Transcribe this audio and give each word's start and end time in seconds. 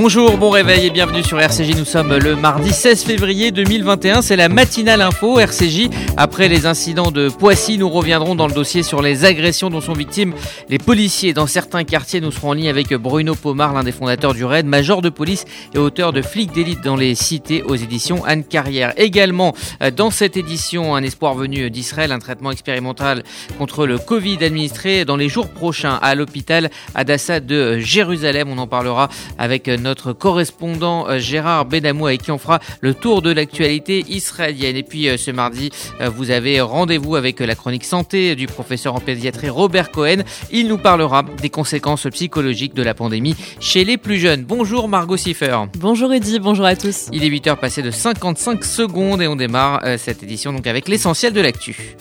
Bonjour, 0.00 0.38
bon 0.38 0.50
réveil 0.50 0.86
et 0.86 0.90
bienvenue 0.90 1.24
sur 1.24 1.40
RCJ. 1.40 1.76
Nous 1.76 1.84
sommes 1.84 2.16
le 2.16 2.36
mardi 2.36 2.72
16 2.72 3.02
février 3.02 3.50
2021. 3.50 4.22
C'est 4.22 4.36
la 4.36 4.48
matinale 4.48 5.02
info 5.02 5.40
RCJ. 5.40 5.90
Après 6.16 6.46
les 6.46 6.66
incidents 6.66 7.10
de 7.10 7.28
Poissy, 7.28 7.78
nous 7.78 7.88
reviendrons 7.88 8.36
dans 8.36 8.46
le 8.46 8.52
dossier 8.52 8.84
sur 8.84 9.02
les 9.02 9.24
agressions 9.24 9.70
dont 9.70 9.80
sont 9.80 9.94
victimes 9.94 10.34
les 10.68 10.78
policiers 10.78 11.32
dans 11.32 11.48
certains 11.48 11.82
quartiers. 11.82 12.20
Nous 12.20 12.30
serons 12.30 12.50
en 12.50 12.52
ligne 12.52 12.68
avec 12.68 12.94
Bruno 12.94 13.34
Pomar, 13.34 13.74
l'un 13.74 13.82
des 13.82 13.90
fondateurs 13.90 14.34
du 14.34 14.44
RAID, 14.44 14.66
major 14.66 15.02
de 15.02 15.08
police 15.08 15.46
et 15.74 15.78
auteur 15.78 16.12
de 16.12 16.22
Flics 16.22 16.52
d'élite 16.52 16.80
dans 16.84 16.94
les 16.94 17.16
cités 17.16 17.64
aux 17.64 17.74
éditions 17.74 18.24
Anne 18.24 18.44
Carrière. 18.44 18.92
Également, 18.98 19.52
euh, 19.82 19.90
dans 19.90 20.12
cette 20.12 20.36
édition, 20.36 20.94
un 20.94 21.02
espoir 21.02 21.34
venu 21.34 21.70
d'Israël, 21.70 22.12
un 22.12 22.20
traitement 22.20 22.52
expérimental 22.52 23.24
contre 23.58 23.84
le 23.84 23.98
Covid 23.98 24.44
administré 24.44 25.04
dans 25.04 25.16
les 25.16 25.28
jours 25.28 25.48
prochains 25.48 25.98
à 26.00 26.14
l'hôpital 26.14 26.70
Adassa 26.94 27.40
de 27.40 27.80
Jérusalem. 27.80 28.48
On 28.48 28.58
en 28.58 28.68
parlera 28.68 29.08
avec 29.38 29.66
notre 29.66 29.87
correspondant 29.94 31.08
euh, 31.08 31.18
Gérard 31.18 31.64
Benamou 31.64 32.06
avec 32.06 32.22
qui 32.22 32.30
on 32.30 32.38
fera 32.38 32.60
le 32.80 32.94
tour 32.94 33.22
de 33.22 33.32
l'actualité 33.32 34.04
israélienne. 34.08 34.76
Et 34.76 34.82
puis 34.82 35.08
euh, 35.08 35.16
ce 35.16 35.30
mardi, 35.30 35.70
euh, 36.00 36.08
vous 36.08 36.30
avez 36.30 36.60
rendez-vous 36.60 37.16
avec 37.16 37.40
la 37.40 37.54
chronique 37.54 37.84
santé 37.84 38.34
du 38.34 38.46
professeur 38.46 38.94
en 38.94 39.00
pédiatrie 39.00 39.48
Robert 39.48 39.90
Cohen. 39.90 40.22
Il 40.50 40.68
nous 40.68 40.78
parlera 40.78 41.22
des 41.22 41.50
conséquences 41.50 42.06
psychologiques 42.10 42.74
de 42.74 42.82
la 42.82 42.94
pandémie 42.94 43.36
chez 43.60 43.84
les 43.84 43.96
plus 43.96 44.18
jeunes. 44.18 44.44
Bonjour 44.44 44.88
Margot 44.88 45.16
Siffer. 45.16 45.58
Bonjour 45.78 46.12
Eddy, 46.12 46.38
bonjour 46.38 46.64
à 46.64 46.76
tous. 46.76 47.06
Il 47.12 47.24
est 47.24 47.30
8h 47.30 47.56
passé 47.56 47.82
de 47.82 47.90
55 47.90 48.64
secondes 48.64 49.22
et 49.22 49.28
on 49.28 49.36
démarre 49.36 49.82
cette 49.98 50.22
édition 50.22 50.52
donc 50.52 50.66
avec 50.66 50.88
l'essentiel 50.88 51.32
de 51.32 51.40
l'actu. 51.40 51.96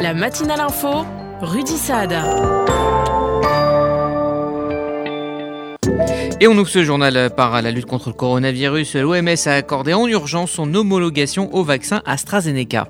La 0.00 0.14
matinale 0.14 0.60
info, 0.60 1.04
Rudy 1.40 1.76
Saad. 1.76 2.14
Et 6.40 6.46
on 6.46 6.56
ouvre 6.56 6.68
ce 6.68 6.84
journal 6.84 7.30
par 7.34 7.60
la 7.62 7.72
lutte 7.72 7.86
contre 7.86 8.10
le 8.10 8.14
coronavirus. 8.14 8.94
L'OMS 8.94 9.28
a 9.46 9.54
accordé 9.54 9.92
en 9.92 10.06
urgence 10.06 10.52
son 10.52 10.72
homologation 10.72 11.52
au 11.52 11.64
vaccin 11.64 12.00
AstraZeneca. 12.06 12.86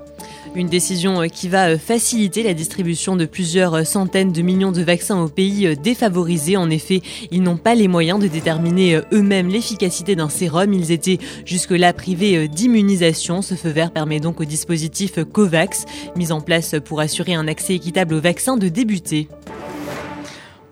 Une 0.55 0.69
décision 0.69 1.23
qui 1.33 1.49
va 1.49 1.79
faciliter 1.79 2.43
la 2.43 2.53
distribution 2.53 3.17
de 3.17 3.25
plusieurs 3.25 3.87
centaines 3.87 4.33
de 4.33 4.43
millions 4.43 4.71
de 4.71 4.83
vaccins 4.83 5.23
aux 5.23 5.29
pays 5.29 5.75
défavorisés. 5.83 6.59
En 6.59 6.69
effet, 6.69 7.01
ils 7.31 7.43
n'ont 7.43 7.57
pas 7.57 7.75
les 7.75 7.89
moyens 7.89 8.21
de 8.21 8.27
déterminer 8.27 9.01
eux-mêmes 9.15 9.49
l'efficacité 9.49 10.15
d'un 10.15 10.29
sérum. 10.29 10.75
Ils 10.75 10.93
étaient 10.93 11.19
jusque-là 11.47 11.95
privés 11.95 12.49
d'immunisation. 12.49 13.41
Ce 13.41 13.55
feu 13.55 13.71
vert 13.71 13.93
permet 13.93 14.21
donc 14.21 14.43
au 14.43 14.45
dispositif 14.45 15.25
COVAX, 15.25 15.87
mis 16.17 16.33
en 16.33 16.43
place 16.43 16.75
pour 16.85 17.01
assurer 17.01 17.33
un 17.33 17.49
accès 17.49 17.75
équitable 17.75 18.12
aux 18.12 18.21
vaccins, 18.21 18.59
de 18.59 18.69
débuter. 18.69 19.27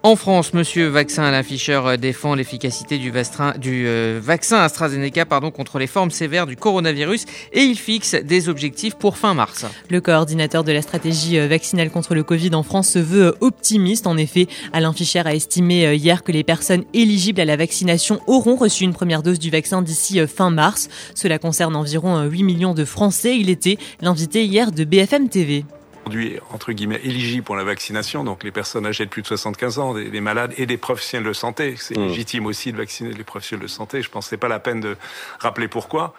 En 0.07 0.15
France, 0.15 0.55
Monsieur 0.55 0.87
Vaccin 0.87 1.25
Alain 1.25 1.43
Fischer 1.43 1.81
euh, 1.85 1.97
défend 1.97 2.37
l'efficacité 2.37 2.97
du, 2.97 3.11
euh, 3.12 4.21
vaccin 4.23 4.59
AstraZeneca 4.59 5.25
contre 5.25 5.81
les 5.81 5.89
formes 5.89 6.12
sévères 6.12 6.47
du 6.47 6.55
coronavirus 6.55 7.25
et 7.53 7.62
il 7.62 7.77
fixe 7.77 8.15
des 8.15 8.49
objectifs 8.49 8.95
pour 8.95 9.17
fin 9.17 9.34
mars. 9.34 9.67
Le 9.91 10.01
coordinateur 10.01 10.62
de 10.62 10.71
la 10.71 10.81
stratégie 10.81 11.41
euh, 11.41 11.49
vaccinale 11.49 11.91
contre 11.91 12.15
le 12.15 12.23
Covid 12.23 12.55
en 12.55 12.62
France 12.62 12.91
se 12.91 13.01
veut 13.01 13.34
optimiste. 13.41 14.07
En 14.07 14.17
effet, 14.17 14.47
Alain 14.73 14.93
Fischer 14.93 15.23
a 15.25 15.34
estimé 15.34 15.97
hier 15.97 16.23
que 16.23 16.31
les 16.31 16.45
personnes 16.45 16.84
éligibles 16.95 17.41
à 17.41 17.45
la 17.45 17.57
vaccination 17.57 18.21
auront 18.29 18.55
reçu 18.55 18.84
une 18.84 18.95
première 18.95 19.25
dose 19.25 19.41
du 19.41 19.51
vaccin 19.51 19.83
d'ici 19.83 20.25
fin 20.29 20.51
mars. 20.51 20.89
Cela 21.17 21.41
concerne 21.41 21.75
environ 21.75 22.23
8 22.23 22.45
millions 22.45 22.75
de 22.75 22.84
Français. 22.84 23.37
Il 23.37 23.51
était 23.51 23.77
l'invité 24.01 24.45
hier 24.45 24.71
de 24.71 24.84
BFM 24.84 25.29
TV 25.29 25.65
aujourd'hui 26.07 26.39
entre 26.53 26.73
guillemets 26.73 27.01
éligibles 27.03 27.45
pour 27.45 27.57
la 27.57 27.65
vaccination, 27.65 28.25
donc 28.25 28.45
les 28.45 28.53
personnes 28.53 28.87
âgées 28.87 29.05
de 29.05 29.11
plus 29.11 29.23
de 29.23 29.27
75 29.27 29.79
ans, 29.79 29.95
des, 29.95 30.21
malades 30.21 30.55
et 30.57 30.67
des 30.67 30.77
professionnels 30.77 31.27
de 31.27 31.33
santé. 31.33 31.75
C'est 31.77 31.97
mmh. 31.97 32.06
légitime 32.06 32.47
aussi 32.47 32.72
de 32.72 32.77
vacciner 32.77 33.12
les 33.12 33.25
professionnels 33.25 33.65
de 33.65 33.71
santé. 33.71 34.03
Je 34.03 34.11
pense 34.11 34.27
que 34.27 34.31
c'est 34.31 34.37
pas 34.37 34.49
la 34.49 34.61
peine 34.61 34.81
de 34.81 34.97
rappeler 35.41 35.69
pourquoi. 35.69 36.15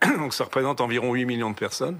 Donc 0.18 0.32
ça 0.32 0.44
représente 0.44 0.80
environ 0.80 1.12
8 1.12 1.24
millions 1.24 1.50
de 1.50 1.56
personnes. 1.56 1.98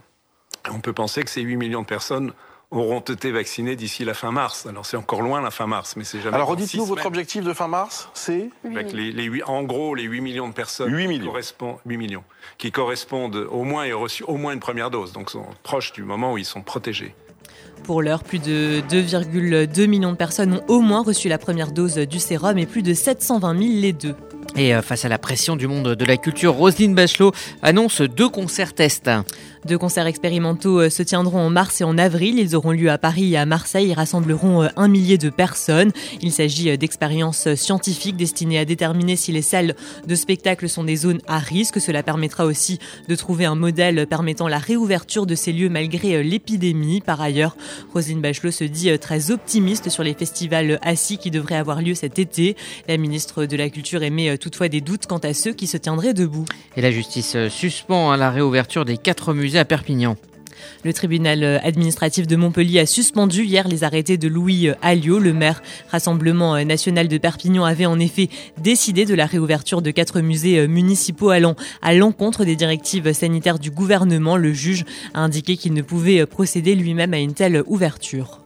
On 0.71 0.81
peut 0.81 0.93
penser 0.93 1.23
que 1.23 1.31
ces 1.31 1.43
8 1.43 1.57
millions 1.57 1.83
de 1.83 1.87
personnes 1.87 2.33
auront 2.73 3.01
été 3.01 3.31
vaccinés 3.31 3.77
d'ici 3.77 4.05
la 4.05 4.15
fin 4.15 4.31
mars. 4.31 4.67
Alors 4.67 4.87
c'est 4.87 4.97
encore 4.97 5.21
loin 5.21 5.41
la 5.41 5.51
fin 5.51 5.67
mars, 5.67 5.95
mais 5.97 6.05
c'est 6.05 6.21
jamais. 6.21 6.35
Alors 6.35 6.49
redites-nous 6.49 6.87
votre 6.87 7.07
objectif 7.07 7.45
de 7.45 7.53
fin 7.53 7.69
mars, 7.69 8.09
c'est 8.15 8.51
les, 8.65 9.43
En 9.45 9.63
gros, 9.63 9.95
les 9.95 10.05
8 10.05 10.21
millions 10.21 10.49
de 10.49 10.55
personnes 10.55 10.93
8 10.93 11.07
millions. 11.07 11.27
Correspondent, 11.27 11.79
8 11.85 11.97
millions, 11.99 12.25
qui 12.57 12.73
correspondent 12.73 13.47
au 13.51 13.65
moins 13.65 13.85
et 13.85 13.93
reçu 13.93 14.23
au 14.25 14.37
moins 14.37 14.53
une 14.55 14.61
première 14.61 14.91
dose, 14.91 15.13
donc 15.13 15.31
sont 15.31 15.47
proches 15.63 15.93
du 15.93 16.03
moment 16.03 16.33
où 16.33 16.39
ils 16.39 16.47
sont 16.47 16.63
protégés. 16.63 17.15
Pour 17.85 18.01
l'heure, 18.01 18.23
plus 18.23 18.39
de 18.39 18.81
2,2 18.89 19.87
millions 19.89 20.13
de 20.13 20.17
personnes 20.17 20.53
ont 20.53 20.63
au 20.69 20.81
moins 20.81 21.03
reçu 21.03 21.29
la 21.29 21.39
première 21.39 21.73
dose 21.73 21.97
du 21.97 22.21
sérum 22.21 22.57
et 22.59 22.67
plus 22.67 22.83
de 22.83 22.95
720 22.95 23.59
000 23.59 23.71
les 23.81 23.93
deux. 23.93 24.15
Et 24.55 24.75
euh, 24.75 24.83
face 24.83 25.05
à 25.05 25.09
la 25.09 25.19
pression 25.19 25.57
du 25.57 25.67
monde 25.67 25.95
de 25.95 26.05
la 26.05 26.17
culture, 26.17 26.55
Roselyne 26.55 26.95
Bachelot 26.95 27.33
annonce 27.63 28.03
deux 28.03 28.29
concerts 28.29 28.75
tests. 28.75 29.11
Deux 29.65 29.79
concerts 29.79 30.09
expérimentaux 30.09 30.81
euh, 30.81 30.91
se 30.91 31.05
tiendront 31.05 31.39
en 31.39 31.49
mars 31.49 31.81
et 31.81 31.85
en 31.85 31.97
avril. 31.97 32.39
Ils 32.39 32.57
auront 32.57 32.73
lieu 32.73 32.91
à 32.91 32.99
Paris 32.99 33.33
et 33.33 33.37
à 33.37 33.47
Marseille. 33.47 33.89
Ils 33.91 33.95
rassembleront 33.95 34.65
euh, 34.65 34.69
un 34.77 34.89
millier 34.89 35.19
de 35.19 35.31
personnes. 35.31 35.93
Il 36.21 36.33
s'agit 36.33 36.77
d'expériences 36.77 37.55
scientifiques 37.55 38.17
destinées 38.17 38.59
à 38.59 38.65
déterminer 38.65 39.15
si 39.15 39.31
les 39.31 39.41
salles 39.41 39.77
de 40.07 40.15
spectacle 40.17 40.69
sont 40.69 40.83
des 40.83 40.97
zones 40.97 41.21
à 41.29 41.39
risque. 41.39 41.81
Cela 41.81 42.03
permettra 42.03 42.45
aussi 42.45 42.81
de 43.09 43.15
trouver 43.15 43.45
un 43.45 43.55
modèle 43.55 44.07
permettant 44.09 44.49
la 44.49 44.59
réouverture 44.59 45.27
de 45.27 45.37
ces 45.37 45.53
lieux 45.53 45.69
malgré 45.69 46.25
l'épidémie. 46.25 47.01
Par 47.01 47.21
ailleurs, 47.21 47.57
Roselyne 47.93 48.21
Bachelot 48.21 48.51
se 48.51 48.65
dit 48.65 48.99
très 48.99 49.31
optimiste 49.31 49.91
sur 49.91 50.03
les 50.03 50.15
festivals 50.15 50.81
assis 50.83 51.19
qui 51.19 51.31
devraient 51.31 51.55
avoir 51.55 51.83
lieu 51.83 51.95
cet 51.95 52.19
été. 52.19 52.57
La 52.89 52.97
ministre 52.97 53.47
de 53.47 53.57
la 53.57 53.71
Culture 53.71 54.03
émet 54.03 54.39
toutefois 54.39 54.69
des 54.69 54.81
doutes 54.81 55.07
quant 55.07 55.19
à 55.19 55.35
ceux 55.35 55.53
qui 55.53 55.69
se 55.69 55.77
tiendraient 55.77 56.15
debout. 56.15 56.47
Et 56.77 56.81
la 56.81 56.91
justice 56.91 57.37
euh, 57.37 57.49
suspend 57.49 58.11
hein, 58.11 58.17
la 58.17 58.31
réouverture 58.31 58.85
des 58.85 58.97
quatre 58.97 59.35
musées 59.35 59.52
à 59.57 59.65
Perpignan. 59.65 60.17
Le 60.85 60.93
tribunal 60.93 61.45
euh, 61.45 61.59
administratif 61.63 62.27
de 62.27 62.37
Montpellier 62.37 62.81
a 62.81 62.87
suspendu 62.87 63.45
hier 63.45 63.69
les 63.69 63.85
arrêtés 63.85 64.17
de 64.17 64.29
Louis 64.29 64.69
euh, 64.69 64.75
Alliot. 64.83 65.19
Le 65.19 65.33
maire 65.33 65.63
Rassemblement 65.91 66.63
national 66.65 67.09
de 67.09 67.19
Perpignan 67.19 67.65
avait 67.65 67.87
en 67.87 67.99
effet 67.99 68.29
décidé 68.59 69.05
de 69.05 69.15
la 69.15 69.27
réouverture 69.27 69.83
de 69.83 69.91
quatre 69.91 70.21
musées 70.21 70.67
municipaux 70.67 71.31
allant 71.31 71.55
à 71.83 71.95
l'encontre 71.95 72.45
des 72.45 72.57
directives 72.57 73.13
sanitaires 73.13 73.59
du 73.59 73.71
gouvernement. 73.71 74.37
Le 74.37 74.53
juge 74.53 74.85
a 75.15 75.21
indiqué 75.21 75.57
qu'il 75.57 75.75
ne 75.75 75.83
pouvait 75.83 76.27
procéder 76.27 76.75
lui-même 76.75 77.15
à 77.15 77.19
une 77.19 77.35
telle 77.35 77.63
ouverture. 77.67 78.41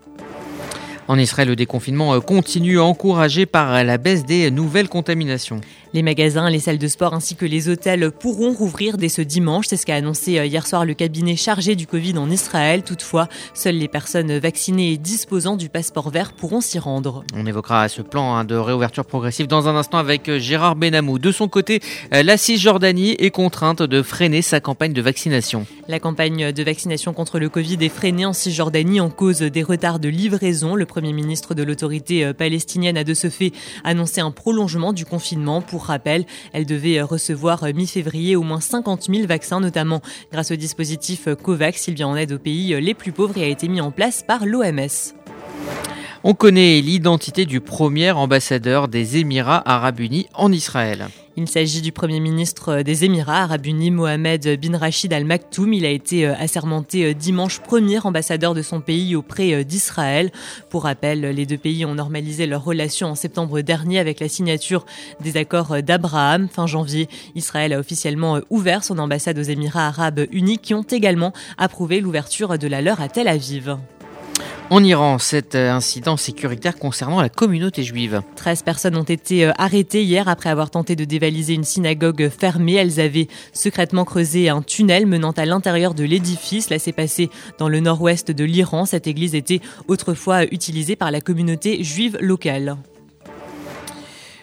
En 1.09 1.19
Israël, 1.19 1.49
le 1.49 1.57
déconfinement 1.57 2.21
continue 2.21 2.81
encouragé 2.81 3.47
par 3.47 3.85
la 3.85 3.97
baisse 3.97 4.25
des 4.25 4.51
nouvelles 4.51 4.89
contaminations. 4.89 5.61
Les 5.97 6.03
magasins, 6.03 6.51
les 6.51 6.59
salles 6.59 6.77
de 6.77 6.89
sport 6.89 7.15
ainsi 7.15 7.37
que 7.37 7.47
les 7.47 7.71
hôtels 7.71 8.11
pourront 8.11 8.53
rouvrir 8.53 8.99
dès 8.99 9.09
ce 9.09 9.23
dimanche. 9.23 9.65
C'est 9.67 9.79
ce 9.79 9.87
qu'a 9.87 9.95
annoncé 9.95 10.39
euh, 10.39 10.45
hier 10.45 10.67
soir 10.67 10.85
le 10.85 10.93
cabinet 10.93 11.37
chargé 11.37 11.75
du 11.75 11.87
Covid 11.87 12.19
en 12.19 12.31
Israël. 12.31 12.83
Toutefois, 12.83 13.29
seules 13.55 13.79
les 13.79 13.89
personnes 13.89 14.37
vaccinées 14.37 14.93
et 14.93 14.99
disposant 14.99 15.57
du 15.57 15.71
passeport 15.71 16.11
vert 16.11 16.35
pourront 16.35 16.61
s'y 16.61 16.79
rendre. 16.79 17.25
On 17.35 17.47
évoquera 17.47 17.89
ce 17.89 18.03
plan 18.03 18.35
hein, 18.37 18.45
de 18.45 18.57
réouverture 18.57 19.07
progressive 19.07 19.47
dans 19.47 19.69
un 19.69 19.75
instant 19.75 19.97
avec 19.97 20.29
euh, 20.29 20.39
Gérard 20.39 20.77
Benamou. 20.77 21.19
De 21.19 21.33
son 21.33 21.49
côté, 21.49 21.81
euh, 22.13 22.23
la 22.23 22.37
Cisjordanie 22.37 23.13
est 23.19 23.31
contrainte 23.31 23.81
de 23.81 24.03
freiner 24.03 24.43
sa 24.43 24.61
campagne 24.61 24.93
de 24.93 25.01
vaccination. 25.01 25.67
La 25.89 25.99
campagne 25.99 26.53
de 26.53 26.63
vaccination 26.63 27.15
contre 27.15 27.39
le 27.39 27.49
Covid 27.49 27.79
est 27.81 27.89
freinée 27.89 28.27
en 28.27 28.35
Cisjordanie 28.35 29.01
en 29.01 29.09
cause 29.09 29.39
des 29.39 29.63
retards 29.63 30.01
de 30.01 30.11
livraison. 30.11 30.75
Le 30.75 30.85
Premier 30.85 31.15
ministre 31.15 31.55
de 31.55 31.63
l'autorité 31.63 32.35
palestinienne 32.35 32.99
a 32.99 33.05
de 33.05 33.15
ce 33.15 33.31
fait 33.31 33.53
annoncé 33.83 34.21
un 34.21 34.31
prolongement 34.31 34.93
du 34.93 35.07
confinement 35.07 35.63
pour 35.63 35.86
rappel, 35.87 36.25
elle 36.53 36.67
devait 36.67 37.01
recevoir 37.01 37.65
mi-février 37.75 38.37
au 38.37 38.43
moins 38.43 38.61
50 38.61 39.09
000 39.13 39.27
vaccins, 39.27 39.61
notamment 39.61 40.01
grâce 40.33 40.51
au 40.51 40.57
dispositif 40.57 41.29
COVAX. 41.43 41.89
Il 41.89 41.95
vient 41.95 42.09
en 42.09 42.17
aide 42.17 42.33
aux 42.33 42.39
pays 42.39 42.79
les 42.81 42.95
plus 42.95 43.13
pauvres 43.13 43.39
et 43.39 43.45
a 43.45 43.49
été 43.49 43.69
mis 43.69 43.81
en 43.81 43.91
place 43.91 44.23
par 44.23 44.47
l'OMS. 44.47 45.26
On 46.29 46.35
connaît 46.35 46.81
l'identité 46.81 47.47
du 47.47 47.61
premier 47.61 48.11
ambassadeur 48.11 48.89
des 48.89 49.19
Émirats 49.19 49.63
arabes 49.65 50.01
unis 50.01 50.27
en 50.35 50.51
Israël. 50.51 51.07
Il 51.39 51.49
s'agit 51.49 51.83
du 51.83 51.93
Premier 51.93 52.19
ministre 52.19 52.81
des 52.81 53.05
Émirats 53.05 53.43
arabes 53.43 53.67
unis, 53.67 53.91
Mohamed 53.91 54.59
bin 54.59 54.77
Rachid 54.79 55.13
Al 55.13 55.27
Maktoum. 55.27 55.75
Il 55.75 55.85
a 55.85 55.91
été 55.91 56.27
euh, 56.27 56.35
assermenté 56.35 57.05
euh, 57.05 57.15
dimanche 57.15 57.61
premier 57.61 58.01
ambassadeur 58.05 58.55
de 58.55 58.63
son 58.63 58.81
pays 58.81 59.15
auprès 59.15 59.53
euh, 59.53 59.63
d'Israël. 59.63 60.33
Pour 60.71 60.85
rappel, 60.85 61.21
les 61.21 61.45
deux 61.45 61.59
pays 61.59 61.85
ont 61.85 61.95
normalisé 61.95 62.47
leurs 62.47 62.65
relations 62.65 63.09
en 63.09 63.15
septembre 63.15 63.61
dernier 63.61 63.99
avec 63.99 64.19
la 64.19 64.29
signature 64.29 64.87
des 65.21 65.37
accords 65.37 65.83
d'Abraham. 65.83 66.49
Fin 66.49 66.67
janvier, 66.67 67.07
Israël 67.35 67.75
a 67.75 67.79
officiellement 67.79 68.41
ouvert 68.51 68.83
son 68.83 68.99
ambassade 68.99 69.39
aux 69.39 69.43
Émirats 69.43 69.89
arabes 69.89 70.27
unis 70.33 70.59
qui 70.59 70.75
ont 70.75 70.83
également 70.83 71.35
approuvé 71.57 72.01
l'ouverture 72.01 72.59
de 72.59 72.67
la 72.67 72.81
leur 72.81 73.01
à 73.01 73.09
Tel 73.11 73.29
Aviv. 73.29 73.77
En 74.69 74.83
Iran, 74.83 75.19
cet 75.19 75.55
euh, 75.55 75.71
incident 75.71 76.17
sécuritaire 76.17 76.77
concernant 76.77 77.21
la 77.21 77.29
communauté 77.29 77.85
juive. 77.85 78.23
13 78.35 78.65
personnes 78.65 78.97
ont 78.97 79.05
été 79.05 79.47
euh, 79.47 79.53
arrêtées 79.59 80.03
hier 80.03 80.27
après 80.27 80.51
avoir 80.51 80.71
tenté 80.71 80.97
de 80.97 81.05
dévaliser 81.05 81.55
une 81.55 81.63
synagogue 81.63 82.29
fermée. 82.37 82.75
Elles 82.75 82.99
avaient 82.99 83.29
secrètement 83.53 84.05
creusé 84.05 84.49
un 84.49 84.63
tunnel 84.63 85.07
menant 85.07 85.31
à 85.31 85.47
l'intérieur 85.47 85.95
de 85.95 86.03
l'édifice. 86.03 86.69
Là, 86.69 86.81
s'est 86.81 86.91
passé 86.91 87.31
dans 87.59 87.69
le 87.69 87.79
nord-ouest 87.79 88.33
de 88.33 88.43
l'Iran. 88.43 88.87
Cette 88.87 89.07
église 89.07 89.37
était 89.37 89.61
autrefois 89.87 90.43
utilisée 90.53 90.97
par 90.97 91.13
la 91.13 91.21
communauté 91.21 91.85
juive 91.85 92.19
locale. 92.21 92.77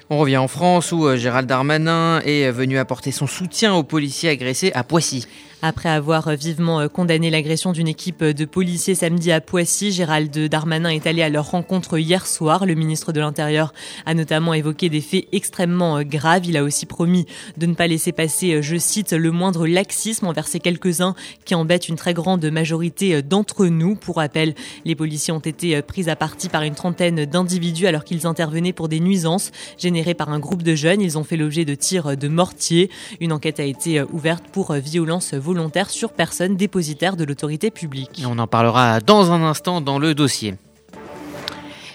On 0.09 0.17
revient 0.19 0.37
en 0.37 0.47
France 0.47 0.93
où 0.93 1.05
euh, 1.05 1.17
Gérald 1.17 1.49
Darmanin 1.49 2.21
est 2.21 2.49
venu 2.49 2.77
apporter 2.77 3.11
son 3.11 3.27
soutien 3.27 3.73
aux 3.73 3.83
policiers 3.83 4.29
agressés 4.29 4.71
à 4.73 4.85
Poissy. 4.85 5.27
Après 5.65 5.87
avoir 5.87 6.35
vivement 6.35 6.81
euh, 6.81 6.89
condamné 6.89 7.29
l'agression 7.29 7.71
d'une 7.71 7.87
équipe 7.87 8.21
de 8.21 8.43
policiers 8.43 8.95
samedi 8.95 9.31
à 9.31 9.39
Poissy, 9.39 9.93
Gérald 9.93 10.37
Darmanin 10.37 10.89
est 10.89 11.07
allé 11.07 11.21
à 11.21 11.29
leur 11.29 11.51
rencontre 11.51 11.97
hier 11.97 12.27
soir. 12.27 12.65
Le 12.65 12.75
ministre 12.75 13.13
de 13.13 13.21
l'Intérieur 13.21 13.73
a 14.05 14.13
notamment 14.13 14.53
évoqué 14.53 14.89
des 14.89 14.99
faits 14.99 15.25
extrêmement 15.31 15.99
euh, 15.99 16.03
graves. 16.03 16.45
Il 16.45 16.57
a 16.57 16.65
aussi 16.65 16.85
promis 16.85 17.25
de 17.55 17.65
ne 17.65 17.75
pas 17.75 17.87
laisser 17.87 18.11
passer, 18.11 18.55
euh, 18.55 18.61
je 18.61 18.75
cite, 18.75 19.13
le 19.13 19.31
moindre 19.31 19.65
laxisme 19.65 20.27
envers 20.27 20.49
ces 20.49 20.59
quelques-uns 20.59 21.15
qui 21.45 21.55
embêtent 21.55 21.87
une 21.87 21.95
très 21.95 22.13
grande 22.13 22.43
majorité 22.43 23.21
d'entre 23.21 23.65
nous. 23.67 23.95
Pour 23.95 24.17
rappel, 24.17 24.55
les 24.83 24.95
policiers 24.95 25.31
ont 25.31 25.39
été 25.39 25.81
pris 25.81 26.09
à 26.09 26.17
partie 26.17 26.49
par 26.49 26.63
une 26.63 26.75
trentaine 26.75 27.23
d'individus 27.23 27.87
alors 27.87 28.03
qu'ils 28.03 28.27
intervenaient 28.27 28.73
pour 28.73 28.89
des 28.89 28.99
nuisances 28.99 29.51
générées 29.77 30.13
par 30.13 30.27
un 30.27 30.39
groupe 30.39 30.61
de 30.61 30.75
jeunes. 30.75 30.99
Ils 30.99 31.17
ont 31.17 31.23
fait 31.23 31.37
l'objet 31.37 31.63
de 31.63 31.73
tirs 31.73 32.17
de 32.17 32.27
mortier. 32.27 32.89
Une 33.21 33.31
enquête 33.31 33.61
a 33.61 33.63
été 33.63 34.01
ouverte 34.11 34.43
pour 34.51 34.73
violence 34.73 35.33
volontaire 35.33 35.52
sur 35.89 36.13
personne 36.13 36.55
dépositaire 36.55 37.15
de 37.15 37.23
l'autorité 37.23 37.71
publique. 37.71 38.23
on 38.25 38.39
en 38.39 38.47
parlera 38.47 38.99
dans 38.99 39.31
un 39.31 39.43
instant 39.43 39.81
dans 39.81 39.99
le 39.99 40.13
dossier. 40.13 40.55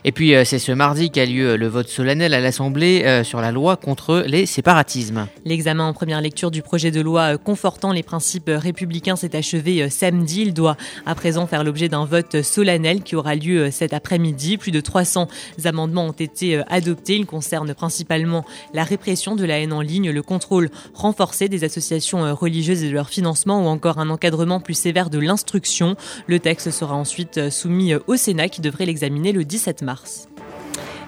Et 0.09 0.13
puis 0.13 0.35
euh, 0.35 0.43
c'est 0.43 0.59
ce 0.59 0.73
mardi 0.73 1.11
qu'a 1.11 1.27
lieu 1.27 1.59
le 1.59 1.67
vote 1.67 1.87
solennel 1.87 2.33
à 2.33 2.41
l'Assemblée 2.41 3.03
euh, 3.05 3.25
sur 3.25 3.43
la 3.43 3.53
loi 3.53 3.77
contre 3.77 4.25
les 4.27 4.47
séparatismes. 4.47 5.27
L'examen 5.45 5.85
en 5.85 5.93
première 5.93 6.23
lecture 6.23 6.51
du 6.51 6.63
projet 6.63 6.91
de 6.91 7.03
loi 7.03 7.35
euh, 7.35 7.37
confortant 7.37 7.93
les 7.93 8.03
principes 8.03 8.49
républicains 8.51 9.17
s'est 9.17 9.37
achevé 9.37 9.91
samedi. 9.91 10.41
Il 10.41 10.55
doit 10.55 10.79
à 11.05 11.15
présent 11.15 11.47
faire 11.47 11.63
l'objet 11.63 11.91
d'un 11.91 12.07
vote 12.07 12.41
solennel 12.41 13.03
qui 13.03 13.17
aura 13.17 13.35
lieu 13.35 13.71
cet 13.71 13.93
après-midi. 13.93 14.57
Plus 14.57 14.71
de 14.71 14.81
300 14.81 15.29
amendements 15.67 16.07
ont 16.07 16.13
été 16.13 16.63
adoptés. 16.71 17.17
Ils 17.17 17.27
concernent 17.27 17.75
principalement 17.75 18.47
la 18.73 18.85
répression 18.85 19.37
de 19.37 19.45
la 19.45 19.59
haine 19.59 19.75
en 19.75 19.83
ligne, 19.83 20.11
le 20.11 20.23
contrôle 20.23 20.71
renforcé 20.95 21.51
des 21.51 21.65
associations 21.65 22.35
religieuses 22.35 22.83
et 22.83 22.89
de 22.89 22.95
leur 22.95 23.11
financement 23.11 23.63
ou 23.63 23.67
encore 23.67 23.99
un 23.99 24.09
encadrement 24.09 24.61
plus 24.61 24.73
sévère 24.73 25.11
de 25.11 25.19
l'instruction. 25.19 25.97
Le 26.29 26.39
texte 26.39 26.71
sera 26.71 26.95
ensuite 26.95 27.51
soumis 27.51 27.93
au 28.07 28.17
Sénat 28.17 28.49
qui 28.49 28.63
devrait 28.63 28.87
l'examiner 28.87 29.33
le 29.33 29.45
17 29.45 29.83
mars. 29.83 29.98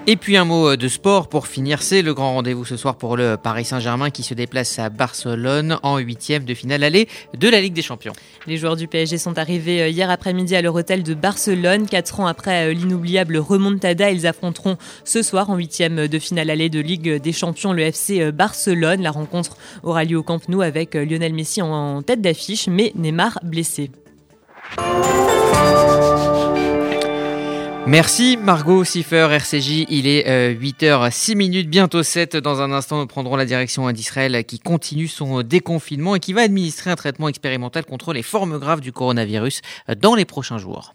Et 0.06 0.16
puis 0.16 0.36
un 0.36 0.44
mot 0.44 0.76
de 0.76 0.88
sport 0.88 1.28
pour 1.28 1.46
finir, 1.46 1.82
c'est 1.82 2.00
le 2.00 2.14
grand 2.14 2.32
rendez-vous 2.34 2.64
ce 2.64 2.76
soir 2.76 2.96
pour 2.96 3.16
le 3.16 3.36
Paris 3.36 3.66
Saint-Germain 3.66 4.10
qui 4.10 4.22
se 4.22 4.32
déplace 4.32 4.78
à 4.78 4.88
Barcelone 4.88 5.78
en 5.82 5.98
huitième 5.98 6.44
de 6.44 6.54
finale 6.54 6.82
allée 6.82 7.06
de 7.36 7.48
la 7.48 7.60
Ligue 7.60 7.74
des 7.74 7.82
Champions. 7.82 8.14
Les 8.46 8.56
joueurs 8.56 8.76
du 8.76 8.88
PSG 8.88 9.18
sont 9.18 9.38
arrivés 9.38 9.82
euh, 9.82 9.88
hier 9.88 10.08
après-midi 10.08 10.56
à 10.56 10.62
leur 10.62 10.74
hôtel 10.74 11.02
de 11.02 11.12
Barcelone. 11.12 11.86
Quatre 11.86 12.18
ans 12.18 12.26
après 12.26 12.70
euh, 12.70 12.72
l'inoubliable 12.72 13.36
remontada, 13.36 14.10
ils 14.10 14.26
affronteront 14.26 14.78
ce 15.04 15.22
soir 15.22 15.50
en 15.50 15.56
huitième 15.56 16.08
de 16.08 16.18
finale 16.18 16.48
allée 16.48 16.70
de 16.70 16.80
Ligue 16.80 17.20
des 17.20 17.32
Champions 17.32 17.74
le 17.74 17.82
FC 17.82 18.20
euh, 18.20 18.32
Barcelone. 18.32 19.02
La 19.02 19.10
rencontre 19.10 19.58
aura 19.82 20.04
lieu 20.04 20.16
au 20.16 20.22
Camp 20.22 20.48
Nou 20.48 20.62
avec 20.62 20.94
Lionel 20.94 21.34
Messi 21.34 21.60
en 21.60 22.02
tête 22.02 22.22
d'affiche, 22.22 22.68
mais 22.68 22.92
Neymar 22.96 23.38
blessé. 23.44 23.90
Merci 27.86 28.36
Margot 28.36 28.84
Siffer, 28.84 29.28
RCJ. 29.32 29.86
Il 29.88 30.06
est 30.06 30.54
8h06 30.54 31.32
euh, 31.32 31.34
minutes, 31.34 31.68
bientôt 31.68 32.02
7. 32.02 32.36
Dans 32.36 32.60
un 32.60 32.72
instant, 32.72 32.98
nous 32.98 33.06
prendrons 33.06 33.36
la 33.36 33.44
direction 33.44 33.90
d'Israël 33.90 34.44
qui 34.44 34.58
continue 34.58 35.08
son 35.08 35.42
déconfinement 35.42 36.14
et 36.14 36.20
qui 36.20 36.32
va 36.32 36.42
administrer 36.42 36.90
un 36.90 36.96
traitement 36.96 37.28
expérimental 37.28 37.84
contre 37.84 38.12
les 38.12 38.22
formes 38.22 38.58
graves 38.58 38.80
du 38.80 38.92
coronavirus 38.92 39.62
dans 40.00 40.14
les 40.14 40.24
prochains 40.24 40.58
jours. 40.58 40.94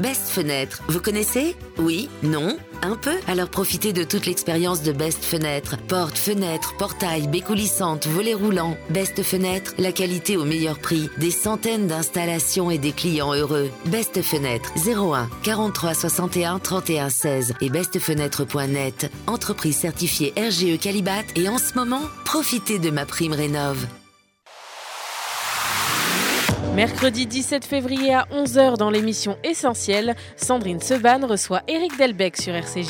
Best 0.00 0.30
Fenêtre, 0.30 0.82
vous 0.88 1.00
connaissez? 1.00 1.54
Oui 1.78 2.08
Non 2.22 2.56
Un 2.80 2.96
peu? 2.96 3.14
Alors 3.28 3.50
profitez 3.50 3.92
de 3.92 4.04
toute 4.04 4.24
l'expérience 4.24 4.82
de 4.82 4.90
Best 4.90 5.22
Fenêtre. 5.22 5.76
Porte, 5.86 6.16
fenêtre, 6.16 6.74
portail, 6.78 7.28
baies 7.28 7.42
coulissantes, 7.42 8.06
volets 8.06 8.32
roulants. 8.32 8.76
Best 8.88 9.22
Fenêtre, 9.22 9.74
la 9.78 9.92
qualité 9.92 10.38
au 10.38 10.44
meilleur 10.44 10.78
prix. 10.78 11.10
Des 11.18 11.30
centaines 11.30 11.88
d'installations 11.88 12.70
et 12.70 12.78
des 12.78 12.92
clients 12.92 13.34
heureux. 13.34 13.70
Best 13.86 14.22
Fenêtre, 14.22 14.72
01 14.76 15.28
43 15.42 15.94
61 15.94 16.58
31 16.58 17.10
16 17.10 17.54
et 17.60 17.68
bestfenêtre.net. 17.68 19.10
Entreprise 19.26 19.76
certifiée 19.76 20.32
RGE 20.38 20.80
Calibat 20.80 21.22
et 21.36 21.50
en 21.50 21.58
ce 21.58 21.74
moment, 21.74 22.02
profitez 22.24 22.78
de 22.78 22.90
ma 22.90 23.04
prime 23.04 23.34
rénove. 23.34 23.86
Mercredi 26.74 27.26
17 27.26 27.66
février 27.66 28.14
à 28.14 28.26
11h 28.32 28.78
dans 28.78 28.88
l'émission 28.88 29.36
Essentielle, 29.44 30.16
Sandrine 30.36 30.80
Seban 30.80 31.26
reçoit 31.26 31.60
Eric 31.68 31.98
Delbecq 31.98 32.40
sur 32.40 32.54
RCJ. 32.54 32.88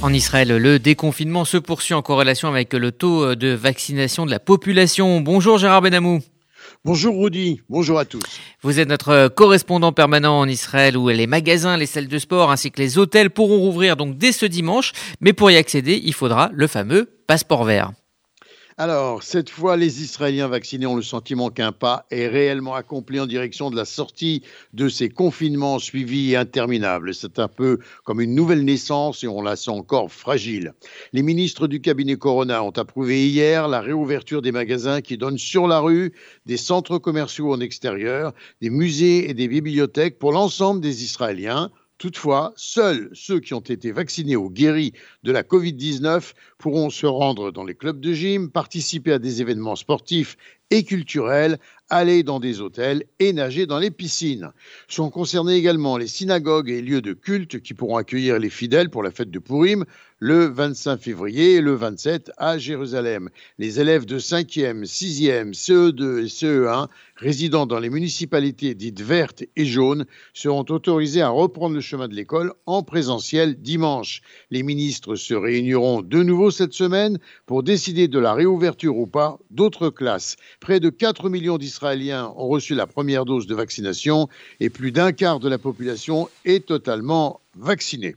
En 0.00 0.10
Israël, 0.10 0.56
le 0.56 0.78
déconfinement 0.78 1.44
se 1.44 1.58
poursuit 1.58 1.92
en 1.92 2.00
corrélation 2.00 2.48
avec 2.48 2.72
le 2.72 2.92
taux 2.92 3.34
de 3.34 3.48
vaccination 3.48 4.24
de 4.24 4.30
la 4.30 4.40
population. 4.40 5.20
Bonjour 5.20 5.58
Gérard 5.58 5.82
Benamou. 5.82 6.20
Bonjour 6.82 7.22
Rudy, 7.22 7.60
bonjour 7.68 7.98
à 7.98 8.06
tous. 8.06 8.40
Vous 8.62 8.80
êtes 8.80 8.88
notre 8.88 9.28
correspondant 9.28 9.92
permanent 9.92 10.38
en 10.38 10.48
Israël 10.48 10.96
où 10.96 11.10
les 11.10 11.26
magasins, 11.26 11.76
les 11.76 11.84
salles 11.84 12.08
de 12.08 12.18
sport 12.18 12.50
ainsi 12.50 12.70
que 12.70 12.80
les 12.80 12.96
hôtels 12.96 13.28
pourront 13.28 13.58
rouvrir 13.58 13.98
donc 13.98 14.16
dès 14.16 14.32
ce 14.32 14.46
dimanche. 14.46 14.92
Mais 15.20 15.34
pour 15.34 15.50
y 15.50 15.56
accéder, 15.56 16.00
il 16.02 16.14
faudra 16.14 16.48
le 16.54 16.66
fameux 16.66 17.10
passeport 17.26 17.64
vert. 17.64 17.92
Alors, 18.78 19.22
cette 19.22 19.50
fois, 19.50 19.76
les 19.76 20.02
Israéliens 20.02 20.48
vaccinés 20.48 20.86
ont 20.86 20.96
le 20.96 21.02
sentiment 21.02 21.50
qu'un 21.50 21.72
pas 21.72 22.06
est 22.10 22.26
réellement 22.26 22.74
accompli 22.74 23.20
en 23.20 23.26
direction 23.26 23.70
de 23.70 23.76
la 23.76 23.84
sortie 23.84 24.42
de 24.72 24.88
ces 24.88 25.10
confinements 25.10 25.78
suivis 25.78 26.32
et 26.32 26.36
interminables. 26.36 27.14
C'est 27.14 27.38
un 27.38 27.48
peu 27.48 27.80
comme 28.04 28.22
une 28.22 28.34
nouvelle 28.34 28.64
naissance 28.64 29.24
et 29.24 29.28
on 29.28 29.42
la 29.42 29.56
sent 29.56 29.72
encore 29.72 30.10
fragile. 30.10 30.72
Les 31.12 31.22
ministres 31.22 31.66
du 31.66 31.82
cabinet 31.82 32.16
Corona 32.16 32.64
ont 32.64 32.70
approuvé 32.70 33.28
hier 33.28 33.68
la 33.68 33.82
réouverture 33.82 34.40
des 34.40 34.52
magasins 34.52 35.02
qui 35.02 35.18
donnent 35.18 35.38
sur 35.38 35.68
la 35.68 35.80
rue, 35.80 36.14
des 36.46 36.56
centres 36.56 36.96
commerciaux 36.96 37.52
en 37.52 37.60
extérieur, 37.60 38.32
des 38.62 38.70
musées 38.70 39.28
et 39.28 39.34
des 39.34 39.48
bibliothèques 39.48 40.18
pour 40.18 40.32
l'ensemble 40.32 40.80
des 40.80 41.04
Israéliens 41.04 41.70
Toutefois, 42.02 42.52
seuls 42.56 43.10
ceux 43.12 43.38
qui 43.38 43.54
ont 43.54 43.60
été 43.60 43.92
vaccinés 43.92 44.34
ou 44.34 44.50
guéris 44.50 44.92
de 45.22 45.30
la 45.30 45.44
Covid-19 45.44 46.32
pourront 46.58 46.90
se 46.90 47.06
rendre 47.06 47.52
dans 47.52 47.62
les 47.62 47.76
clubs 47.76 48.00
de 48.00 48.12
gym, 48.12 48.50
participer 48.50 49.12
à 49.12 49.20
des 49.20 49.40
événements 49.40 49.76
sportifs 49.76 50.36
et 50.72 50.84
culturels, 50.84 51.58
aller 51.90 52.22
dans 52.22 52.40
des 52.40 52.62
hôtels 52.62 53.04
et 53.18 53.34
nager 53.34 53.66
dans 53.66 53.78
les 53.78 53.90
piscines. 53.90 54.52
Sont 54.88 55.10
concernés 55.10 55.56
également 55.56 55.98
les 55.98 56.06
synagogues 56.06 56.70
et 56.70 56.80
lieux 56.80 57.02
de 57.02 57.12
culte 57.12 57.60
qui 57.60 57.74
pourront 57.74 57.98
accueillir 57.98 58.38
les 58.38 58.48
fidèles 58.48 58.88
pour 58.88 59.02
la 59.02 59.10
fête 59.10 59.30
de 59.30 59.38
Purim 59.38 59.84
le 60.18 60.46
25 60.46 61.00
février 61.00 61.54
et 61.54 61.60
le 61.60 61.74
27 61.74 62.30
à 62.38 62.56
Jérusalem. 62.56 63.28
Les 63.58 63.80
élèves 63.80 64.06
de 64.06 64.20
5e, 64.20 64.84
6e, 64.84 65.52
CE2 65.52 66.22
et 66.22 66.28
CE1 66.28 66.86
résidant 67.16 67.66
dans 67.66 67.80
les 67.80 67.90
municipalités 67.90 68.74
dites 68.74 69.00
vertes 69.00 69.42
et 69.56 69.64
jaunes 69.64 70.06
seront 70.32 70.64
autorisés 70.68 71.22
à 71.22 71.28
reprendre 71.28 71.74
le 71.74 71.80
chemin 71.80 72.06
de 72.06 72.14
l'école 72.14 72.52
en 72.66 72.84
présentiel 72.84 73.60
dimanche. 73.60 74.22
Les 74.50 74.62
ministres 74.62 75.16
se 75.16 75.34
réuniront 75.34 76.02
de 76.02 76.22
nouveau 76.22 76.52
cette 76.52 76.72
semaine 76.72 77.18
pour 77.46 77.64
décider 77.64 78.06
de 78.06 78.20
la 78.20 78.32
réouverture 78.32 78.96
ou 78.96 79.08
pas 79.08 79.38
d'autres 79.50 79.90
classes. 79.90 80.36
Près 80.62 80.78
de 80.78 80.90
4 80.90 81.28
millions 81.28 81.58
d'Israéliens 81.58 82.32
ont 82.36 82.46
reçu 82.46 82.76
la 82.76 82.86
première 82.86 83.24
dose 83.24 83.48
de 83.48 83.54
vaccination 83.56 84.28
et 84.60 84.70
plus 84.70 84.92
d'un 84.92 85.10
quart 85.10 85.40
de 85.40 85.48
la 85.48 85.58
population 85.58 86.28
est 86.44 86.64
totalement 86.64 87.40
vaccinée. 87.58 88.14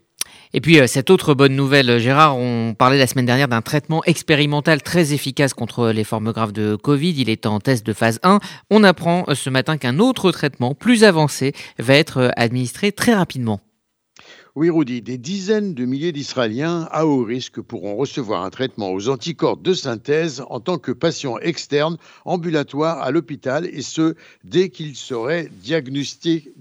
Et 0.53 0.61
puis 0.61 0.79
euh, 0.79 0.85
cette 0.85 1.09
autre 1.09 1.33
bonne 1.33 1.55
nouvelle, 1.55 1.97
Gérard, 1.97 2.37
on 2.37 2.75
parlait 2.77 2.99
la 2.99 3.07
semaine 3.07 3.25
dernière 3.25 3.47
d'un 3.47 3.63
traitement 3.63 4.03
expérimental 4.03 4.83
très 4.83 5.11
efficace 5.11 5.55
contre 5.55 5.89
les 5.89 6.03
formes 6.03 6.31
graves 6.33 6.51
de 6.51 6.75
Covid. 6.75 7.15
Il 7.17 7.31
est 7.31 7.47
en 7.47 7.59
test 7.59 7.83
de 7.83 7.93
phase 7.93 8.19
1. 8.21 8.39
On 8.69 8.83
apprend 8.83 9.25
euh, 9.27 9.33
ce 9.33 9.49
matin 9.49 9.79
qu'un 9.79 9.97
autre 9.97 10.31
traitement 10.31 10.75
plus 10.75 11.03
avancé 11.03 11.53
va 11.79 11.95
être 11.95 12.19
euh, 12.19 12.29
administré 12.37 12.91
très 12.91 13.15
rapidement. 13.15 13.59
Oui, 14.57 14.69
Rudy, 14.69 15.01
des 15.01 15.17
dizaines 15.17 15.73
de 15.73 15.83
milliers 15.83 16.13
d'Israéliens 16.13 16.87
à 16.89 17.05
haut 17.05 17.25
risque 17.25 17.59
pourront 17.59 17.97
recevoir 17.97 18.45
un 18.45 18.49
traitement 18.49 18.93
aux 18.93 19.09
anticorps 19.09 19.57
de 19.57 19.73
synthèse 19.73 20.45
en 20.49 20.61
tant 20.61 20.77
que 20.77 20.93
patients 20.93 21.37
externes 21.39 21.97
ambulatoires 22.23 23.01
à 23.01 23.11
l'hôpital 23.11 23.65
et 23.65 23.81
ce, 23.81 24.15
dès 24.45 24.69
qu'ils 24.69 24.95
seraient 24.95 25.49
diagnostiqués, 25.61 26.53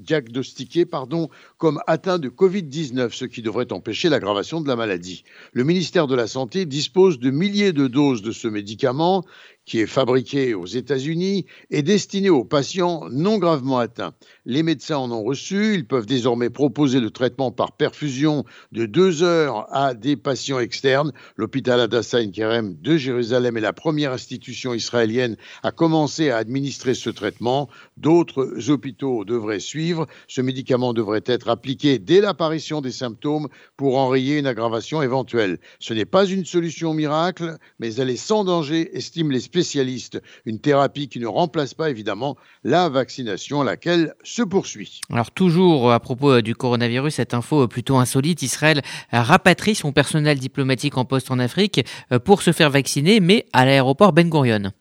comme 1.56 1.80
atteints 1.86 2.18
de 2.18 2.28
Covid-19, 2.28 3.12
ce 3.12 3.26
qui 3.26 3.42
devrait 3.42 3.72
empêcher 3.72 4.08
l'aggravation 4.08 4.60
de 4.60 4.66
la 4.66 4.74
maladie. 4.74 5.22
Le 5.52 5.62
ministère 5.62 6.08
de 6.08 6.16
la 6.16 6.26
Santé 6.26 6.66
dispose 6.66 7.20
de 7.20 7.30
milliers 7.30 7.72
de 7.72 7.86
doses 7.86 8.22
de 8.22 8.32
ce 8.32 8.48
médicament 8.48 9.24
qui 9.66 9.80
est 9.80 9.86
fabriqué 9.86 10.54
aux 10.54 10.66
États-Unis, 10.66 11.46
est 11.70 11.82
destiné 11.82 12.30
aux 12.30 12.44
patients 12.44 13.04
non 13.10 13.38
gravement 13.38 13.78
atteints. 13.78 14.14
Les 14.44 14.62
médecins 14.62 14.98
en 14.98 15.10
ont 15.10 15.22
reçu, 15.22 15.74
ils 15.74 15.86
peuvent 15.86 16.06
désormais 16.06 16.50
proposer 16.50 17.00
le 17.00 17.10
traitement 17.10 17.50
par 17.50 17.72
perfusion 17.72 18.44
de 18.72 18.86
deux 18.86 19.22
heures 19.22 19.66
à 19.74 19.94
des 19.94 20.16
patients 20.16 20.58
externes. 20.58 21.12
L'hôpital 21.36 21.80
Adassa 21.80 22.24
Kerem 22.26 22.76
de 22.80 22.96
Jérusalem 22.96 23.56
est 23.56 23.62
la 23.62 23.72
première 23.72 24.12
institution 24.12 24.74
israélienne 24.74 25.36
à 25.62 25.72
commencer 25.72 26.30
à 26.30 26.36
administrer 26.36 26.94
ce 26.94 27.10
traitement. 27.10 27.68
D'autres 27.96 28.70
hôpitaux 28.70 29.24
devraient 29.24 29.60
suivre. 29.60 30.06
Ce 30.28 30.40
médicament 30.40 30.92
devrait 30.92 31.24
être 31.26 31.48
appliqué 31.48 31.98
dès 31.98 32.20
l'apparition 32.20 32.80
des 32.80 32.92
symptômes 32.92 33.48
pour 33.76 33.96
enrayer 33.96 34.38
une 34.38 34.46
aggravation 34.46 35.00
éventuelle. 35.00 35.58
Ce 35.78 35.94
n'est 35.94 36.04
pas 36.04 36.26
une 36.26 36.44
solution 36.44 36.92
miracle, 36.92 37.56
mais 37.78 37.94
elle 37.94 38.10
est 38.10 38.16
sans 38.16 38.44
danger, 38.44 38.96
estime 38.96 39.30
les 39.30 39.40
spécialiste, 39.54 40.20
une 40.46 40.58
thérapie 40.58 41.08
qui 41.08 41.20
ne 41.20 41.28
remplace 41.28 41.74
pas 41.74 41.88
évidemment 41.88 42.36
la 42.64 42.88
vaccination, 42.88 43.62
laquelle 43.62 44.14
se 44.24 44.42
poursuit. 44.42 45.00
Alors 45.12 45.30
toujours 45.30 45.92
à 45.92 46.00
propos 46.00 46.32
euh, 46.32 46.42
du 46.42 46.56
coronavirus, 46.56 47.14
cette 47.14 47.34
info 47.34 47.62
euh, 47.62 47.68
plutôt 47.68 47.96
insolite, 47.98 48.42
Israël 48.42 48.82
rapatrie 49.12 49.76
son 49.76 49.92
personnel 49.92 50.40
diplomatique 50.40 50.98
en 50.98 51.04
poste 51.04 51.30
en 51.30 51.38
Afrique 51.38 51.86
euh, 52.10 52.18
pour 52.18 52.42
se 52.42 52.50
faire 52.50 52.70
vacciner, 52.70 53.20
mais 53.20 53.46
à 53.52 53.64
l'aéroport 53.64 54.12
Ben 54.12 54.28
Gurion. 54.28 54.72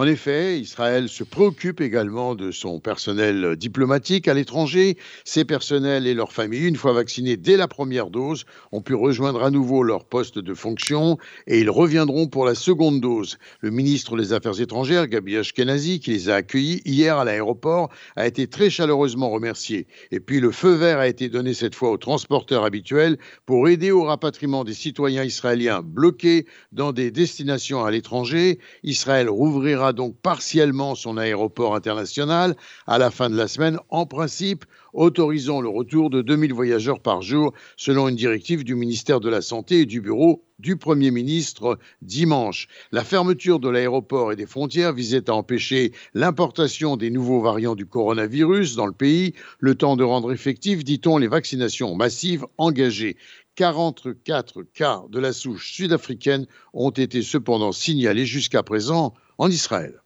En 0.00 0.06
effet, 0.06 0.58
Israël 0.58 1.10
se 1.10 1.24
préoccupe 1.24 1.82
également 1.82 2.34
de 2.34 2.52
son 2.52 2.80
personnel 2.80 3.54
diplomatique 3.56 4.28
à 4.28 4.32
l'étranger. 4.32 4.96
Ces 5.26 5.44
personnels 5.44 6.06
et 6.06 6.14
leurs 6.14 6.32
familles, 6.32 6.68
une 6.68 6.76
fois 6.76 6.94
vaccinés 6.94 7.36
dès 7.36 7.58
la 7.58 7.68
première 7.68 8.08
dose, 8.08 8.46
ont 8.72 8.80
pu 8.80 8.94
rejoindre 8.94 9.42
à 9.42 9.50
nouveau 9.50 9.82
leur 9.82 10.06
poste 10.06 10.38
de 10.38 10.54
fonction 10.54 11.18
et 11.46 11.60
ils 11.60 11.68
reviendront 11.68 12.28
pour 12.28 12.46
la 12.46 12.54
seconde 12.54 13.02
dose. 13.02 13.36
Le 13.60 13.70
ministre 13.70 14.16
des 14.16 14.32
Affaires 14.32 14.58
étrangères, 14.58 15.06
Gabi 15.06 15.36
Ashkenazi, 15.36 16.00
qui 16.00 16.12
les 16.12 16.30
a 16.30 16.36
accueillis 16.36 16.80
hier 16.86 17.18
à 17.18 17.26
l'aéroport, 17.26 17.90
a 18.16 18.26
été 18.26 18.46
très 18.46 18.70
chaleureusement 18.70 19.28
remercié. 19.28 19.86
Et 20.12 20.20
puis 20.20 20.40
le 20.40 20.50
feu 20.50 20.72
vert 20.72 20.98
a 20.98 21.08
été 21.08 21.28
donné 21.28 21.52
cette 21.52 21.74
fois 21.74 21.90
aux 21.90 21.98
transporteurs 21.98 22.64
habituels 22.64 23.18
pour 23.44 23.68
aider 23.68 23.90
au 23.90 24.04
rapatriement 24.04 24.64
des 24.64 24.72
citoyens 24.72 25.24
israéliens 25.24 25.82
bloqués 25.84 26.46
dans 26.72 26.92
des 26.92 27.10
destinations 27.10 27.84
à 27.84 27.90
l'étranger. 27.90 28.60
Israël 28.82 29.28
rouvrira 29.28 29.89
donc 29.92 30.16
partiellement 30.22 30.94
son 30.94 31.16
aéroport 31.16 31.74
international 31.74 32.56
à 32.86 32.98
la 32.98 33.10
fin 33.10 33.30
de 33.30 33.36
la 33.36 33.48
semaine, 33.48 33.78
en 33.88 34.06
principe 34.06 34.64
autorisant 34.92 35.60
le 35.60 35.68
retour 35.68 36.10
de 36.10 36.22
2000 36.22 36.52
voyageurs 36.52 37.00
par 37.00 37.22
jour, 37.22 37.52
selon 37.76 38.08
une 38.08 38.16
directive 38.16 38.64
du 38.64 38.74
ministère 38.74 39.20
de 39.20 39.28
la 39.28 39.40
Santé 39.40 39.80
et 39.80 39.86
du 39.86 40.00
bureau 40.00 40.44
du 40.58 40.76
Premier 40.76 41.10
ministre 41.10 41.78
dimanche. 42.02 42.68
La 42.92 43.02
fermeture 43.02 43.60
de 43.60 43.68
l'aéroport 43.68 44.32
et 44.32 44.36
des 44.36 44.46
frontières 44.46 44.92
visait 44.92 45.30
à 45.30 45.34
empêcher 45.34 45.92
l'importation 46.12 46.96
des 46.96 47.10
nouveaux 47.10 47.40
variants 47.40 47.74
du 47.74 47.86
coronavirus 47.86 48.76
dans 48.76 48.86
le 48.86 48.92
pays, 48.92 49.34
le 49.58 49.74
temps 49.74 49.96
de 49.96 50.04
rendre 50.04 50.32
effectives, 50.32 50.84
dit-on, 50.84 51.16
les 51.16 51.28
vaccinations 51.28 51.94
massives 51.94 52.44
engagées. 52.58 53.16
44 53.60 54.62
cas 54.62 55.02
de 55.10 55.18
la 55.18 55.34
souche 55.34 55.70
sud-africaine 55.70 56.46
ont 56.72 56.88
été 56.88 57.20
cependant 57.20 57.72
signalés 57.72 58.24
jusqu'à 58.24 58.62
présent 58.62 59.12
en 59.36 59.50
Israël. 59.50 60.00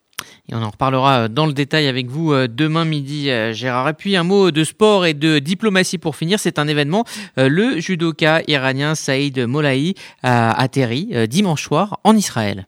Et 0.48 0.56
on 0.56 0.62
en 0.62 0.70
reparlera 0.70 1.20
euh, 1.20 1.28
dans 1.28 1.46
le 1.46 1.52
détail 1.52 1.86
avec 1.86 2.08
vous 2.08 2.32
euh, 2.32 2.48
demain 2.48 2.84
midi, 2.84 3.30
euh, 3.30 3.52
Gérard. 3.52 3.90
Et 3.90 3.94
puis 3.94 4.16
un 4.16 4.24
mot 4.24 4.50
de 4.50 4.64
sport 4.64 5.06
et 5.06 5.14
de 5.14 5.38
diplomatie 5.38 5.98
pour 5.98 6.16
finir. 6.16 6.40
C'est 6.40 6.58
un 6.58 6.66
événement. 6.66 7.04
Le 7.36 7.78
judoka 7.78 8.42
iranien 8.48 8.96
Saïd 8.96 9.38
Molahi 9.38 9.94
a 10.24 10.60
atterri 10.60 11.28
dimanche 11.28 11.62
soir 11.62 12.00
en 12.02 12.16
Israël. 12.16 12.66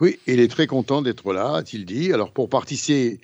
Oui, 0.00 0.18
il 0.26 0.40
est 0.40 0.48
très 0.48 0.66
content 0.66 1.02
d'être 1.02 1.32
là, 1.32 1.56
a-t-il 1.56 1.84
dit. 1.84 2.12
Alors, 2.12 2.32
pour 2.32 2.48
participer, 2.48 3.18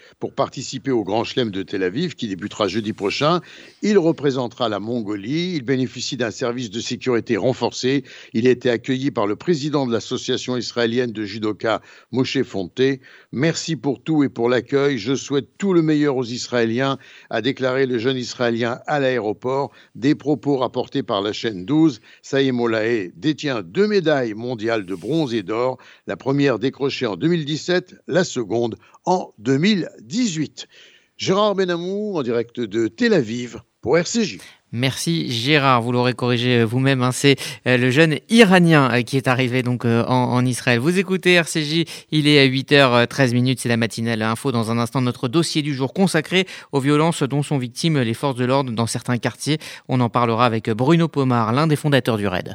au 0.90 1.05
Grand 1.05 1.25
Chelem 1.25 1.50
de 1.50 1.62
Tel 1.62 1.83
Aviv, 1.83 2.14
qui 2.14 2.29
débutera 2.29 2.69
jeudi 2.69 2.93
prochain, 2.93 3.40
il 3.83 3.99
représentera 3.99 4.69
la 4.69 4.81
Mongolie. 4.81 5.55
Il 5.55 5.62
bénéficie 5.62 6.17
d'un 6.17 6.31
service 6.31 6.71
de 6.71 6.81
sécurité 6.81 7.37
renforcé. 7.37 8.05
Il 8.33 8.47
a 8.47 8.50
été 8.50 8.71
accueilli 8.71 9.11
par 9.11 9.26
le 9.26 9.37
président 9.37 9.87
de 9.87 9.93
l'association 9.93 10.57
israélienne 10.57 11.12
de 11.12 11.25
judoka, 11.25 11.81
Moshe 12.12 12.43
Fonté. 12.43 13.00
Merci 13.33 13.76
pour 13.76 14.02
tout 14.02 14.25
et 14.25 14.29
pour 14.29 14.49
l'accueil. 14.49 14.99
Je 14.99 15.14
souhaite 15.14 15.49
tout 15.59 15.73
le 15.73 15.83
meilleur 15.83 16.17
aux 16.17 16.25
Israéliens, 16.25 16.99
a 17.31 17.43
déclaré 17.43 17.87
le 17.87 17.99
jeune 17.99 18.17
Israélien 18.17 18.81
à 18.87 19.00
l'aéroport. 19.00 19.71
Des 19.95 20.14
propos 20.14 20.57
rapportés 20.57 21.02
par 21.02 21.23
la 21.23 21.33
chaîne 21.33 21.64
12. 21.64 22.00
Saïm 22.23 22.61
Olae 22.61 23.11
détient 23.17 23.62
deux 23.62 23.87
médailles 23.87 24.35
mondiales 24.35 24.87
de 24.87 24.95
bronze 24.95 25.35
et 25.35 25.43
d'or. 25.43 25.79
La 26.07 26.17
première 26.17 26.50
décrochée 26.59 27.07
en 27.07 27.16
2017, 27.16 27.97
la 28.07 28.25
seconde 28.25 28.76
en 29.04 29.33
2018. 29.38 30.69
Gérard 31.16 31.54
Benamou 31.54 32.16
en 32.16 32.23
direct 32.23 32.61
de 32.61 32.88
Tel 32.88 33.12
Aviv 33.12 33.61
pour 33.80 33.99
RCJ. 33.99 34.38
Merci 34.73 35.30
Gérard, 35.30 35.83
vous 35.83 35.90
l'aurez 35.90 36.14
corrigé 36.14 36.62
vous-même, 36.62 37.02
hein. 37.02 37.11
c'est 37.11 37.37
euh, 37.66 37.76
le 37.76 37.90
jeune 37.90 38.19
Iranien 38.28 38.88
euh, 38.92 39.02
qui 39.02 39.16
est 39.16 39.26
arrivé 39.26 39.62
donc 39.64 39.85
euh, 39.85 40.04
en, 40.04 40.45
Israël. 40.47 40.78
Vous 40.78 40.97
écoutez 40.97 41.33
RCJ, 41.35 41.85
il 42.12 42.28
est 42.28 42.38
à 42.38 42.47
8h13 42.47 43.33
minutes, 43.33 43.59
c'est 43.61 43.69
la 43.69 43.76
matinale 43.76 44.23
info. 44.23 44.52
Dans 44.52 44.71
un 44.71 44.78
instant, 44.78 45.00
notre 45.00 45.26
dossier 45.26 45.62
du 45.62 45.75
jour 45.75 45.92
consacré 45.92 46.47
aux 46.71 46.78
violences 46.78 47.25
dont 47.25 47.42
sont 47.42 47.59
victimes 47.59 47.99
les 47.99 48.14
forces 48.14 48.37
de 48.37 48.45
l'ordre 48.45 48.71
dans 48.71 48.87
certains 48.87 49.19
quartiers. 49.19 49.59
On 49.88 50.00
en 50.00 50.09
parlera 50.09 50.47
avec 50.47 50.71
Bruno 50.71 51.09
Pomar, 51.09 51.52
l'un 51.52 51.66
des 51.66 51.76
fondateurs 51.76 52.16
du 52.16 52.28
RAID. 52.28 52.54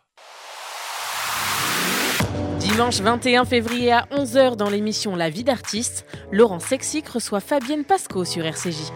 Dimanche 2.71 3.01
21 3.01 3.43
février 3.43 3.91
à 3.91 4.07
11h 4.13 4.55
dans 4.55 4.69
l'émission 4.69 5.13
La 5.17 5.29
vie 5.29 5.43
d'artiste, 5.43 6.05
Laurent 6.31 6.59
Sexic 6.59 7.05
reçoit 7.09 7.41
Fabienne 7.41 7.83
Pasco 7.83 8.23
sur 8.23 8.45
RCJ. 8.45 8.93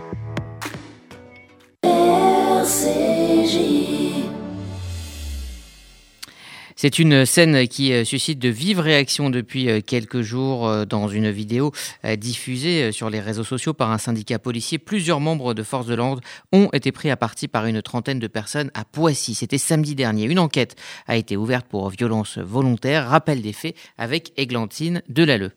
C'est 6.77 6.99
une 6.99 7.25
scène 7.25 7.69
qui 7.69 7.93
euh, 7.93 8.03
suscite 8.03 8.37
de 8.37 8.49
vives 8.49 8.81
réactions 8.81 9.29
depuis 9.29 9.69
euh, 9.69 9.79
quelques 9.79 10.21
jours 10.21 10.67
euh, 10.67 10.83
dans 10.83 11.07
une 11.07 11.31
vidéo 11.31 11.71
diffusée 12.17 12.91
sur 12.91 13.09
les 13.09 13.21
réseaux 13.21 13.43
sociaux 13.43 13.73
par 13.73 13.91
un 13.91 13.97
syndicat 13.97 14.39
policier. 14.39 14.77
Plusieurs 14.77 15.19
membres 15.21 15.53
de 15.53 15.63
forces 15.63 15.87
de 15.87 15.95
l'ordre 15.95 16.21
ont 16.51 16.69
été 16.73 16.91
pris 16.91 17.09
à 17.09 17.17
partie 17.17 17.47
par 17.47 17.65
une 17.65 17.81
trentaine 17.81 18.19
de 18.19 18.27
personnes 18.27 18.71
à 18.73 18.83
Poissy. 18.83 19.35
C'était 19.35 19.57
samedi 19.57 19.95
dernier. 19.95 20.25
Une 20.25 20.39
enquête 20.39 20.75
a 21.07 21.15
été 21.15 21.37
ouverte 21.37 21.65
pour 21.67 21.89
violence 21.89 22.37
volontaire. 22.37 23.07
Rappel 23.07 23.41
des 23.41 23.53
faits 23.53 23.75
avec 23.97 24.33
Églantine 24.37 25.01
Delalleux. 25.07 25.51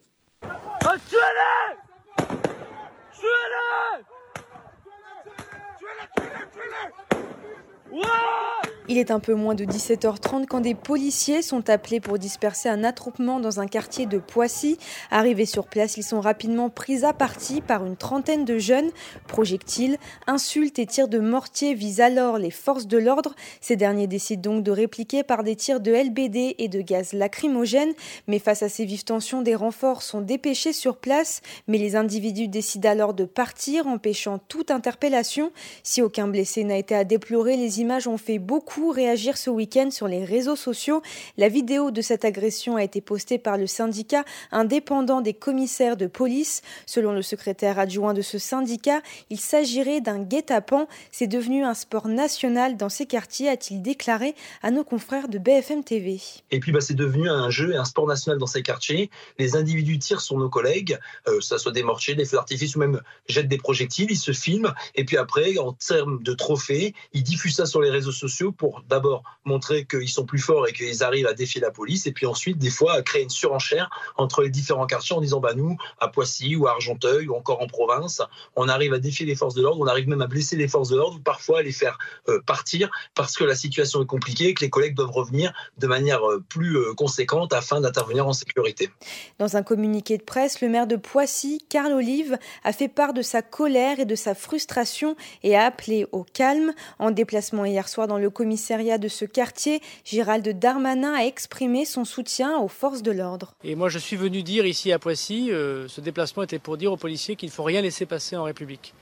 Il 8.90 8.97
est 8.97 9.11
un 9.11 9.21
peu 9.21 9.35
moins 9.35 9.54
de 9.54 9.66
17h30 9.66 10.47
quand 10.47 10.62
des 10.62 10.75
policiers 10.75 11.42
sont 11.42 11.68
appelés 11.68 12.00
pour 12.00 12.18
disperser 12.18 12.71
un 12.71 12.85
attroupement 12.85 13.38
dans 13.38 13.61
un 13.61 13.66
quartier 13.66 14.07
de 14.07 14.16
Poissy. 14.16 14.78
Arrivés 15.11 15.45
sur 15.45 15.66
place, 15.66 15.99
ils 15.99 16.02
sont 16.02 16.23
rapidement 16.23 16.71
pris 16.71 17.04
à 17.04 17.12
partie 17.12 17.61
par 17.61 17.85
une 17.85 17.99
trentaine 17.99 18.47
de 18.47 18.57
jeunes. 18.57 18.88
Projectiles, 19.26 19.99
insultes 20.26 20.78
et 20.78 20.87
tirs 20.87 21.09
de 21.09 21.18
mortier 21.18 21.75
visent 21.75 22.00
alors 22.00 22.38
les 22.38 22.50
forces 22.50 22.87
de 22.87 22.97
l'ordre. 22.97 23.35
Ces 23.61 23.76
derniers 23.76 24.07
décident 24.07 24.54
donc 24.54 24.64
de 24.64 24.71
répliquer 24.71 25.23
par 25.23 25.45
des 25.45 25.54
tirs 25.54 25.80
de 25.80 25.92
LBD 25.92 26.54
et 26.57 26.68
de 26.68 26.80
gaz 26.80 27.12
lacrymogène. 27.12 27.92
Mais 28.26 28.38
face 28.38 28.62
à 28.62 28.71
ces 28.71 28.87
vives 28.87 29.04
tensions, 29.04 29.42
des 29.42 29.54
renforts 29.54 30.00
sont 30.00 30.23
dépêchés 30.23 30.73
sur 30.73 30.97
place. 30.97 31.42
Mais 31.66 31.76
les 31.76 31.95
individus 31.95 32.49
décident 32.49 32.88
alors 32.88 33.12
de 33.12 33.26
partir, 33.26 33.87
empêchant 33.87 34.38
toute 34.49 34.71
interpellation. 34.71 35.52
Si 35.83 36.00
aucun 36.00 36.26
blessé 36.26 36.64
n'a 36.64 36.78
été 36.78 36.95
à 36.95 37.04
déplorer, 37.04 37.59
les 37.59 37.83
images 37.83 38.09
ont 38.09 38.16
fait 38.16 38.38
beaucoup 38.38 38.78
réagir 38.87 39.37
ce 39.37 39.51
week-end 39.51 39.91
sur 39.91 40.09
les 40.09 40.25
réseaux 40.25 40.57
sociaux. 40.57 41.03
La 41.37 41.49
vidéo 41.49 41.91
de 41.91 42.01
cette 42.01 42.25
agression 42.25 42.77
a 42.77 42.85
été 42.85 43.01
postée 43.01 43.39
par 43.39 43.59
le 43.59 43.67
syndicat 43.67 44.25
indépendant 44.53 45.21
des 45.21 45.35
commissaires 45.35 45.97
de 45.97 46.07
police. 46.07 46.63
Selon 46.87 47.13
le 47.13 47.23
secrétaire 47.23 47.79
adjoint 47.79 48.15
de 48.15 48.23
ce 48.23 48.39
syndicat, 48.39 49.03
il 49.31 49.41
s'agirait 49.41 50.01
d'un 50.01 50.21
guet-apens. 50.21 50.87
C'est 51.11 51.27
devenu 51.27 51.65
un 51.65 51.75
sport 51.75 52.09
national 52.09 52.77
dans 52.77 52.89
ces 52.89 53.07
quartiers, 53.07 53.49
a-t-il 53.49 53.83
déclaré 53.83 54.35
à 54.62 54.71
nos 54.71 54.85
confrères 54.85 55.29
de 55.29 55.38
BFM 55.38 55.85
TV. 55.85 56.21
Et 56.51 56.61
puis 56.61 56.73
bah, 56.73 56.81
c'est 56.81 56.95
devenu 56.95 57.29
un 57.29 57.51
jeu 57.51 57.73
et 57.73 57.77
un 57.77 57.85
sport 57.85 58.07
national 58.07 58.38
dans 58.38 58.47
ces 58.47 58.62
quartiers. 58.62 59.11
Les 59.38 59.57
individus 59.57 59.99
tirent 59.99 60.21
sur 60.21 60.37
nos 60.37 60.49
collègues, 60.49 60.99
euh, 61.27 61.41
ça 61.41 61.59
soit 61.59 61.73
des 61.73 61.83
mortiers, 61.83 62.14
des 62.14 62.25
feux 62.25 62.37
d'artifice 62.37 62.77
ou 62.77 62.79
même 62.79 63.01
jettent 63.29 63.49
des 63.49 63.59
projectiles, 63.59 64.09
ils 64.11 64.17
se 64.17 64.33
filment 64.33 64.73
et 64.95 65.05
puis 65.05 65.17
après, 65.17 65.59
en 65.59 65.73
termes 65.73 66.23
de 66.23 66.33
trophées, 66.33 66.95
ils 67.12 67.23
diffusent 67.23 67.57
ça 67.57 67.67
sur 67.67 67.81
les 67.81 67.91
réseaux 67.91 68.12
sociaux 68.12 68.53
pour 68.53 68.67
d'abord 68.88 69.22
montrer 69.44 69.87
qu'ils 69.87 70.09
sont 70.09 70.24
plus 70.24 70.38
forts 70.38 70.68
et 70.68 70.72
qu'ils 70.72 71.02
arrivent 71.02 71.26
à 71.26 71.35
défier 71.35 71.61
la 71.61 71.70
police, 71.70 72.07
et 72.07 72.12
puis 72.12 72.26
ensuite, 72.26 72.59
des 72.59 72.70
fois, 72.70 72.94
à 72.94 73.02
créer 73.02 73.22
une 73.22 73.31
surenchère 73.31 73.90
entre 74.16 74.42
les 74.42 74.50
différents 74.50 74.87
quartiers 74.87 75.16
en 75.16 75.20
disant, 75.20 75.40
bah 75.40 75.54
nous, 75.54 75.76
à 76.00 76.09
Poissy 76.09 76.57
ou 76.57 76.66
à 76.66 76.72
Argenteuil 76.72 77.28
ou 77.28 77.35
encore 77.35 77.62
en 77.62 77.66
province, 77.66 78.22
on 78.57 78.68
arrive 78.68 78.92
à 78.92 78.98
défier 78.98 79.26
les 79.26 79.35
forces 79.35 79.54
de 79.54 79.62
l'ordre, 79.62 79.81
on 79.81 79.87
arrive 79.87 80.09
même 80.09 80.22
à 80.22 80.26
blesser 80.26 80.57
les 80.57 80.68
forces 80.68 80.90
de 80.90 80.96
l'ordre 80.96 81.16
ou 81.16 81.20
parfois 81.20 81.61
à 81.61 81.62
les 81.62 81.72
faire 81.72 81.98
euh, 82.28 82.40
partir 82.46 82.90
parce 83.14 83.37
que 83.37 83.44
la 83.44 83.54
situation 83.54 84.02
est 84.02 84.07
compliquée 84.07 84.48
et 84.48 84.54
que 84.54 84.64
les 84.64 84.70
collègues 84.70 84.94
doivent 84.94 85.11
revenir 85.11 85.52
de 85.78 85.87
manière 85.87 86.22
euh, 86.28 86.42
plus 86.48 86.76
euh, 86.76 86.94
conséquente 86.94 87.52
afin 87.52 87.81
d'intervenir 87.81 88.26
en 88.26 88.33
sécurité. 88.33 88.90
Dans 89.38 89.57
un 89.57 89.62
communiqué 89.62 90.18
de 90.18 90.22
presse, 90.22 90.61
le 90.61 90.68
maire 90.68 90.87
de 90.87 90.96
Poissy, 90.96 91.64
Carl 91.68 91.92
Olive, 91.92 92.38
a 92.64 92.72
fait 92.72 92.88
part 92.88 93.12
de 93.12 93.22
sa 93.22 93.42
colère 93.42 94.00
et 94.00 94.04
de 94.04 94.14
sa 94.14 94.35
frustration 94.35 95.16
et 95.42 95.57
a 95.57 95.64
appelé 95.64 96.07
au 96.12 96.24
calme. 96.24 96.72
En 96.98 97.11
déplacement 97.11 97.64
hier 97.64 97.88
soir 97.88 98.07
dans 98.07 98.18
le 98.18 98.31
commissariat 98.31 98.58
de 98.59 99.09
ce 99.09 99.25
quartier, 99.25 99.81
Gérald 100.05 100.47
Darmanin 100.59 101.14
a 101.14 101.25
exprimé 101.25 101.85
son 101.85 102.05
soutien 102.05 102.59
aux 102.59 102.68
forces 102.68 103.03
de 103.03 103.12
l'ordre. 103.12 103.55
Et 103.62 103.77
moi, 103.77 103.88
je 103.88 103.99
suis 103.99 104.16
venu 104.16 104.42
dire 104.42 104.66
ici 104.66 104.92
à 104.92 104.99
Poissy, 104.99 105.51
euh, 105.51 105.87
ce 105.88 106.01
déplacement 106.01 106.42
était 106.42 106.59
pour 106.59 106.77
dire 106.77 106.92
aux 106.92 106.97
policiers 106.97 107.37
qu'il 107.37 107.49
ne 107.49 107.53
faut 107.53 107.62
rien 107.62 107.81
laisser 107.81 108.05
passer 108.05 108.37
en 108.37 108.42
République. 108.42 108.94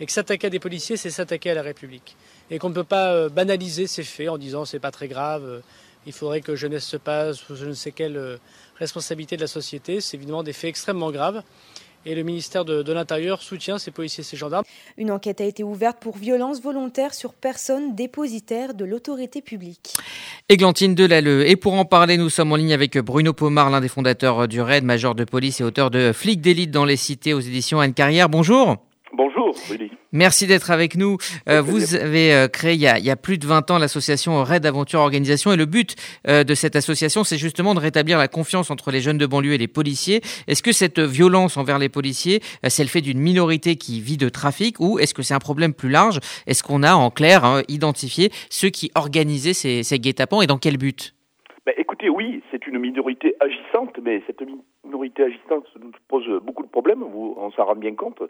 Et 0.00 0.06
que 0.06 0.12
s'attaquer 0.12 0.46
à 0.46 0.50
des 0.50 0.58
policiers, 0.58 0.96
c'est 0.96 1.10
s'attaquer 1.10 1.50
à 1.50 1.54
la 1.54 1.62
République. 1.62 2.16
Et 2.50 2.58
qu'on 2.58 2.70
ne 2.70 2.74
peut 2.74 2.84
pas 2.84 3.12
euh, 3.12 3.28
banaliser 3.28 3.86
ces 3.86 4.02
faits 4.02 4.30
en 4.30 4.38
disant 4.38 4.64
c'est 4.64 4.80
pas 4.80 4.90
très 4.90 5.08
grave, 5.08 5.44
euh, 5.44 5.60
il 6.06 6.12
faudrait 6.12 6.40
que 6.40 6.56
jeunesse 6.56 6.86
se 6.86 6.96
passe, 6.96 7.48
ou 7.50 7.54
je 7.54 7.66
ne 7.66 7.74
sais 7.74 7.92
quelle 7.92 8.40
responsabilité 8.76 9.36
de 9.36 9.42
la 9.42 9.46
société. 9.46 10.00
C'est 10.00 10.16
évidemment 10.16 10.42
des 10.42 10.52
faits 10.52 10.70
extrêmement 10.70 11.12
graves 11.12 11.44
et 12.06 12.14
le 12.14 12.22
ministère 12.22 12.64
de, 12.64 12.92
l'Intérieur 12.92 13.42
soutient 13.42 13.78
ces 13.78 13.90
policiers 13.90 14.22
et 14.22 14.24
ces 14.24 14.36
gendarmes. 14.36 14.64
Une 14.96 15.10
enquête 15.10 15.40
a 15.40 15.44
été 15.44 15.62
ouverte 15.62 15.98
pour 16.00 16.16
violence 16.16 16.60
volontaire 16.60 17.14
sur 17.14 17.32
personnes 17.32 17.94
dépositaires 17.94 18.74
de 18.74 18.84
l'autorité 18.84 19.40
publique. 19.40 19.96
Églantine 20.48 20.94
Delalleux. 20.94 21.48
Et 21.48 21.56
pour 21.56 21.74
en 21.74 21.84
parler, 21.84 22.16
nous 22.16 22.30
sommes 22.30 22.52
en 22.52 22.56
ligne 22.56 22.72
avec 22.72 22.98
Bruno 22.98 23.32
Pomar, 23.32 23.70
l'un 23.70 23.80
des 23.80 23.88
fondateurs 23.88 24.48
du 24.48 24.60
RAID, 24.60 24.84
major 24.84 25.14
de 25.14 25.24
police 25.24 25.60
et 25.60 25.64
auteur 25.64 25.90
de 25.90 26.12
Flics 26.12 26.40
d'élite 26.40 26.70
dans 26.70 26.84
les 26.84 26.96
cités 26.96 27.34
aux 27.34 27.40
éditions 27.40 27.80
Anne 27.80 27.94
Carrière. 27.94 28.28
Bonjour. 28.28 28.76
Bonjour, 29.14 29.54
Willy. 29.70 29.90
Merci 30.12 30.46
d'être 30.46 30.70
avec 30.70 30.96
nous. 30.96 31.18
Euh, 31.46 31.60
vous 31.60 31.94
avez 31.94 32.32
euh, 32.32 32.48
créé 32.48 32.72
il 32.72 32.80
y, 32.80 32.86
a, 32.86 33.16
plus 33.16 33.36
de 33.36 33.46
20 33.46 33.70
ans 33.70 33.78
l'association 33.78 34.42
Raid 34.42 34.64
Aventure 34.64 35.00
Organisation 35.00 35.52
et 35.52 35.56
le 35.56 35.66
but 35.66 35.96
euh, 36.28 36.44
de 36.44 36.54
cette 36.54 36.76
association, 36.76 37.22
c'est 37.22 37.36
justement 37.36 37.74
de 37.74 37.80
rétablir 37.80 38.16
la 38.16 38.28
confiance 38.28 38.70
entre 38.70 38.90
les 38.90 39.02
jeunes 39.02 39.18
de 39.18 39.26
banlieue 39.26 39.52
et 39.52 39.58
les 39.58 39.68
policiers. 39.68 40.22
Est-ce 40.46 40.62
que 40.62 40.72
cette 40.72 40.98
violence 40.98 41.58
envers 41.58 41.78
les 41.78 41.90
policiers, 41.90 42.42
c'est 42.68 42.82
le 42.82 42.88
fait 42.88 43.02
d'une 43.02 43.20
minorité 43.20 43.76
qui 43.76 44.00
vit 44.00 44.16
de 44.16 44.30
trafic 44.30 44.80
ou 44.80 44.98
est-ce 44.98 45.12
que 45.12 45.22
c'est 45.22 45.34
un 45.34 45.40
problème 45.40 45.74
plus 45.74 45.90
large? 45.90 46.18
Est-ce 46.46 46.62
qu'on 46.62 46.82
a 46.82 46.94
en 46.94 47.10
clair 47.10 47.44
hein, 47.44 47.62
identifié 47.68 48.32
ceux 48.48 48.70
qui 48.70 48.90
organisaient 48.94 49.54
ces, 49.54 49.82
ces 49.82 49.98
guet-apens 49.98 50.40
et 50.40 50.46
dans 50.46 50.58
quel 50.58 50.78
but? 50.78 51.14
Oui, 52.08 52.42
c'est 52.50 52.66
une 52.66 52.78
minorité 52.78 53.36
agissante, 53.38 53.98
mais 54.02 54.22
cette 54.26 54.42
minorité 54.84 55.24
agissante 55.24 55.66
nous 55.80 55.92
pose 56.08 56.28
beaucoup 56.42 56.64
de 56.64 56.68
problèmes, 56.68 57.00
vous, 57.00 57.34
on 57.36 57.50
s'en 57.52 57.64
rend 57.64 57.76
bien 57.76 57.94
compte. 57.94 58.22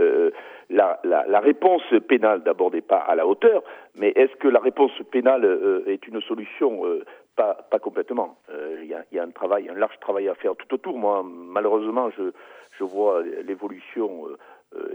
Euh, 0.00 0.30
la, 0.70 0.98
réponse 1.40 1.82
pénale 2.08 2.42
d'abord 2.42 2.72
n'est 2.72 2.80
pas 2.80 2.98
à 2.98 3.14
la 3.14 3.26
hauteur, 3.26 3.62
mais 3.94 4.12
est-ce 4.16 4.34
que 4.36 4.48
la 4.48 4.60
réponse 4.60 4.92
pénale 5.10 5.44
euh, 5.44 5.84
est 5.86 6.06
une 6.06 6.20
solution? 6.20 6.86
Euh, 6.86 7.04
pas, 7.36 7.56
complètement. 7.82 8.38
Il 8.80 8.86
y 8.86 9.18
a, 9.18 9.22
un 9.22 9.30
travail, 9.30 9.68
un 9.68 9.74
large 9.74 9.98
travail 9.98 10.28
à 10.28 10.36
faire 10.36 10.54
tout 10.54 10.72
autour. 10.72 10.96
Moi, 10.96 11.24
malheureusement, 11.24 12.08
je, 12.10 12.84
vois 12.84 13.22
l'évolution 13.22 14.28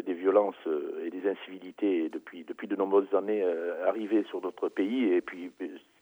des 0.06 0.14
violences 0.14 0.56
et 1.04 1.10
des 1.10 1.30
incivilités 1.30 2.10
depuis 2.10 2.68
de 2.68 2.76
nombreuses 2.78 3.14
années 3.14 3.44
arriver 3.86 4.24
sur 4.30 4.42
notre 4.42 4.70
pays 4.70 5.12
et 5.12 5.20
puis 5.20 5.52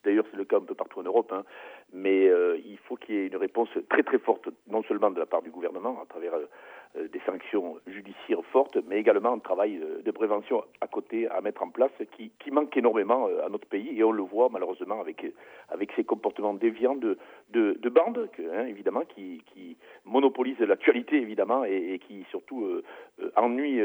d'ailleurs 0.07 0.25
c'est 0.31 0.37
le 0.37 0.45
cas 0.45 0.57
un 0.57 0.61
peu 0.61 0.73
partout 0.73 0.99
en 0.99 1.03
Europe 1.03 1.31
hein. 1.33 1.43
mais 1.93 2.25
il 2.65 2.77
faut 2.85 2.95
qu'il 2.95 3.15
y 3.15 3.17
ait 3.19 3.27
une 3.27 3.35
réponse 3.35 3.69
très 3.89 4.03
très 4.03 4.19
forte 4.19 4.49
non 4.67 4.83
seulement 4.83 5.11
de 5.11 5.19
la 5.19 5.25
part 5.25 5.41
du 5.41 5.51
gouvernement 5.51 6.01
à 6.01 6.05
travers 6.05 6.33
des 6.95 7.21
sanctions 7.25 7.77
judiciaires 7.87 8.43
fortes, 8.51 8.77
mais 8.87 8.99
également 8.99 9.33
un 9.33 9.39
travail 9.39 9.79
de 10.03 10.11
prévention 10.11 10.63
à 10.81 10.87
côté 10.87 11.27
à 11.27 11.41
mettre 11.41 11.63
en 11.63 11.69
place 11.69 11.91
qui, 12.15 12.31
manque 12.51 12.75
énormément 12.75 13.27
à 13.45 13.49
notre 13.49 13.67
pays 13.67 13.99
et 13.99 14.03
on 14.03 14.11
le 14.11 14.23
voit 14.23 14.49
malheureusement 14.51 14.99
avec 14.99 15.25
avec 15.69 15.91
ces 15.95 16.03
comportements 16.03 16.53
déviants 16.53 16.95
de 16.95 17.17
de, 17.51 17.77
de 17.79 17.89
bandes 17.89 18.29
hein, 18.39 18.65
évidemment 18.65 19.01
qui, 19.01 19.43
qui 19.53 19.77
monopolisent 20.05 20.59
l'actualité 20.59 21.17
évidemment 21.17 21.63
et, 21.65 21.99
qui 22.07 22.25
surtout 22.31 22.63
euh, 22.63 22.83
ennuient 23.35 23.81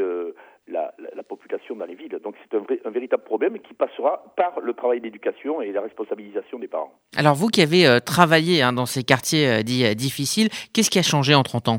la, 0.69 0.95
la, 1.15 1.23
population 1.23 1.77
dans 1.77 1.85
les 1.85 1.95
villes. 1.95 2.19
Donc 2.23 2.37
c'est 2.43 2.57
un, 2.57 2.65
un, 2.85 2.91
véritable 2.91 3.25
problème 3.25 3.59
qui 3.59 3.75
passera 3.75 4.25
par 4.37 4.61
le 4.61 4.73
travail 4.75 5.01
d'éducation 5.01 5.61
et 5.61 5.73
la 5.73 5.83
responsabilisation 5.83 6.59
des 6.59 6.69
parents. 6.69 6.95
Alors 7.17 7.35
vous 7.35 7.49
qui 7.49 7.61
avez 7.61 7.99
travaillé 8.05 8.63
hein, 8.63 8.73
dans 8.73 8.87
ces 8.87 9.03
quartiers 9.03 9.63
dits 9.65 9.95
difficiles, 9.97 10.49
qu'est-ce 10.73 10.91
qui 10.91 10.99
a 10.99 11.03
changé 11.03 11.35
en 11.35 11.43
30 11.43 11.69
ans? 11.69 11.79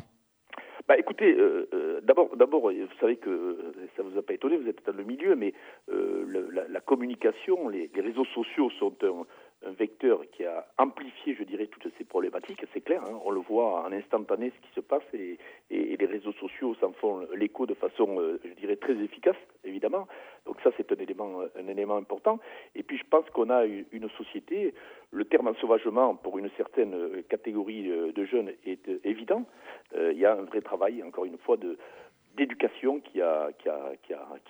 Bah, 0.94 1.00
écoutez, 1.00 1.34
euh, 1.34 1.68
euh, 1.74 2.02
d'abord, 2.02 2.38
d'abord, 2.38 2.70
vous 2.70 3.00
savez 3.00 3.16
que 3.16 3.58
ça 3.98 4.04
vous 4.04 4.16
a 4.16 4.22
pas 4.22 4.34
étonné, 4.34 4.58
vous 4.58 4.70
êtes 4.70 4.86
dans 4.86 4.96
le 4.96 5.04
milieu, 5.04 5.36
mais 5.36 5.52
euh, 5.92 6.48
la, 6.70 6.82
communication, 6.82 7.68
les, 7.68 7.90
les, 7.96 8.02
réseaux 8.02 8.26
sociaux 8.26 8.70
sont 8.78 8.94
un, 9.02 9.26
un 9.66 9.72
vecteur 9.72 10.22
qui 10.32 10.46
a 10.46 10.66
amplifié, 10.78 11.36
je 11.36 11.44
dirais, 11.44 11.68
toutes 11.68 11.92
ces 11.98 12.04
problématiques, 12.04 12.64
c'est 12.74 12.82
clair, 12.82 13.02
hein, 13.04 13.20
on 13.24 13.32
le 13.32 13.40
voit 13.40 13.84
en 13.84 13.92
instantané 13.92 14.52
ce 14.56 14.68
qui 14.68 14.74
se 14.76 14.82
passe 14.82 15.04
et, 15.14 15.38
les 15.70 16.06
réseaux 16.06 16.34
sociaux 16.34 16.76
s'en 16.76 16.92
font 16.92 17.26
l'écho 17.36 17.66
de 17.66 17.74
façon, 17.74 18.20
euh, 18.20 18.40
je 18.44 18.54
dirais, 18.60 18.76
très 18.76 18.94
efficace, 18.94 19.38
évidemment. 19.64 20.08
Donc 20.46 20.58
ça, 20.62 20.70
c'est 20.76 20.92
un 20.92 20.96
élément, 20.96 21.42
élément 21.58 21.96
important. 21.96 22.40
Et 22.76 22.84
puis 22.84 22.98
je 22.98 23.04
pense 23.10 23.28
qu'on 23.30 23.50
a 23.50 23.66
une 23.66 24.10
société, 24.18 24.74
le 25.12 25.26
terme 25.26 25.48
ensauvagement 25.48 26.16
pour 26.16 26.38
une 26.38 26.50
certaine 26.58 27.24
catégorie 27.30 27.90
euh, 27.90 28.12
de 28.12 28.26
jeunes 28.26 28.52
est 28.66 28.88
euh, 28.90 29.00
évident. 29.04 29.46
il 29.96 30.18
y 30.18 30.26
a 30.26 30.34
un 30.34 30.44
vrai 30.44 30.62
travail, 30.62 31.02
encore 31.04 31.26
une 31.26 31.38
fois, 31.38 31.58
d'éducation 32.36 33.00
qui 33.00 33.22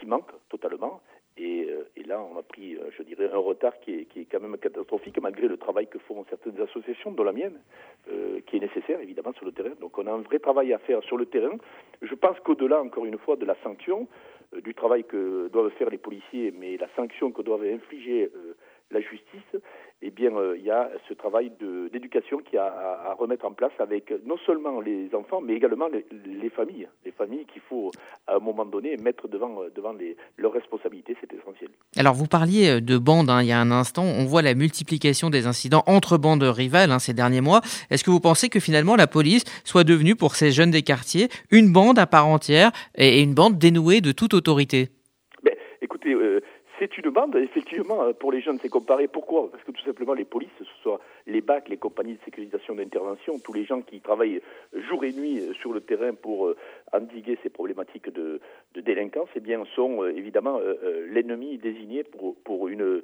manque 0.06 0.32
totalement. 0.49 1.02
Et, 1.37 1.65
euh, 1.67 1.89
et, 1.95 2.03
là, 2.03 2.21
on 2.21 2.37
a 2.37 2.43
pris, 2.43 2.75
euh, 2.75 2.91
je 2.95 3.03
dirais, 3.03 3.29
un 3.33 3.37
retard 3.37 3.79
qui 3.79 4.07
est, 4.15 4.27
quand 4.31 4.39
même 4.39 4.57
catastrophique, 4.57 5.19
malgré 5.19 5.47
le 5.47 5.57
travail 5.57 5.87
que 5.87 5.97
font 5.99 6.23
certaines 6.29 6.59
associations, 6.61 7.11
dont 7.11 7.23
la 7.23 7.31
mienne, 7.31 7.59
euh, 8.11 8.39
qui 8.45 8.57
est 8.57 8.59
nécessaire, 8.59 8.99
évidemment, 8.99 9.33
sur 9.33 9.45
le 9.45 9.51
terrain. 9.51 9.73
Donc, 9.81 9.97
on 9.97 10.05
a 10.05 10.11
un 10.11 10.21
vrai 10.21 10.39
travail 10.39 10.73
à 10.73 10.77
faire 10.79 11.01
sur 11.03 11.17
le 11.17 11.25
terrain. 11.25 11.57
Je 12.01 12.13
pense 12.13 12.39
qu'au-delà, 12.41 12.81
encore 12.81 13.05
une 13.05 13.17
fois, 13.17 13.35
de 13.35 13.45
la 13.45 13.55
sanction, 13.63 14.07
du 14.63 14.75
travail 14.75 15.03
que 15.03 15.47
doivent 15.47 15.71
faire 15.71 15.89
les 15.89 15.97
policiers, 15.97 16.53
mais 16.55 16.77
la 16.77 16.87
sanction 16.95 17.31
que 17.31 17.41
doivent 17.41 17.63
infliger 17.63 18.29
la 18.91 19.01
justice, 19.01 19.55
eh 20.05 20.11
bien, 20.11 20.35
euh, 20.35 20.55
il 20.57 20.65
y 20.65 20.71
a 20.71 20.89
ce 21.07 21.13
travail 21.13 21.51
d'éducation 21.91 22.39
qui 22.39 22.57
a 22.57 22.65
à, 22.65 23.13
remettre 23.17 23.45
en 23.45 23.53
place 23.53 23.71
avec 23.79 24.13
non 24.25 24.35
seulement 24.45 24.81
les 24.81 25.09
enfants, 25.15 25.39
mais 25.41 25.53
également 25.53 25.87
les, 25.87 26.05
les 26.25 26.49
familles. 26.49 26.87
Les 27.05 27.11
familles 27.11 27.45
qu'il 27.51 27.61
faut, 27.61 27.91
à 28.27 28.35
un 28.35 28.39
moment 28.39 28.65
donné, 28.65 28.97
mettre 28.97 29.27
devant, 29.27 29.61
devant 29.73 29.93
les, 29.93 30.17
leurs 30.37 30.51
responsabilités, 30.51 31.15
c'est 31.21 31.33
essentiel. 31.33 31.69
Alors, 31.95 32.13
vous 32.13 32.27
parliez 32.27 32.81
de 32.81 32.97
bandes 32.97 33.29
hein, 33.29 33.41
il 33.41 33.47
y 33.47 33.51
a 33.53 33.59
un 33.59 33.71
instant. 33.71 34.03
On 34.03 34.25
voit 34.25 34.41
la 34.41 34.55
multiplication 34.55 35.29
des 35.29 35.47
incidents 35.47 35.83
entre 35.87 36.17
bandes 36.17 36.43
rivales 36.43 36.91
hein, 36.91 36.99
ces 36.99 37.13
derniers 37.13 37.41
mois. 37.41 37.61
Est-ce 37.89 38.03
que 38.03 38.11
vous 38.11 38.19
pensez 38.19 38.49
que 38.49 38.59
finalement 38.59 38.95
la 38.95 39.07
police 39.07 39.43
soit 39.63 39.83
devenue, 39.83 40.15
pour 40.15 40.35
ces 40.35 40.51
jeunes 40.51 40.71
des 40.71 40.83
quartiers, 40.83 41.29
une 41.49 41.71
bande 41.71 41.97
à 41.97 42.07
part 42.07 42.27
entière 42.27 42.71
et 42.95 43.21
une 43.21 43.33
bande 43.33 43.57
dénouée 43.57 44.01
de 44.01 44.11
toute 44.11 44.33
autorité? 44.33 44.89
euh, 44.89 45.02
c'est 46.83 46.97
une 46.97 47.11
bande, 47.11 47.35
effectivement, 47.35 48.13
pour 48.13 48.31
les 48.31 48.41
jeunes, 48.41 48.59
c'est 48.61 48.69
comparé. 48.69 49.07
Pourquoi? 49.07 49.49
Parce 49.51 49.63
que 49.63 49.71
tout 49.71 49.83
simplement, 49.83 50.13
les 50.13 50.25
polices, 50.25 50.49
ce 50.59 50.65
soit 50.81 50.99
les 51.27 51.41
BAC, 51.41 51.69
les 51.69 51.77
compagnies 51.77 52.15
de 52.15 52.23
sécurisation 52.25 52.75
d'intervention, 52.75 53.39
tous 53.39 53.53
les 53.53 53.63
gens 53.63 53.81
qui 53.81 54.01
travaillent 54.01 54.41
jour 54.89 55.03
et 55.05 55.13
nuit 55.13 55.41
sur 55.61 55.71
le 55.71 55.81
terrain 55.81 56.13
pour 56.13 56.47
euh, 56.47 56.57
endiguer 56.91 57.37
ces 57.41 57.49
problématiques 57.49 58.09
de, 58.13 58.41
délinquance, 58.75 59.29
eh 59.35 59.39
bien, 59.39 59.63
sont 59.75 60.03
euh, 60.03 60.09
évidemment 60.09 60.57
euh, 60.59 60.73
euh 60.83 61.07
l'ennemi 61.09 61.57
désigné 61.57 62.03
pour, 62.03 62.67
une, 62.67 63.01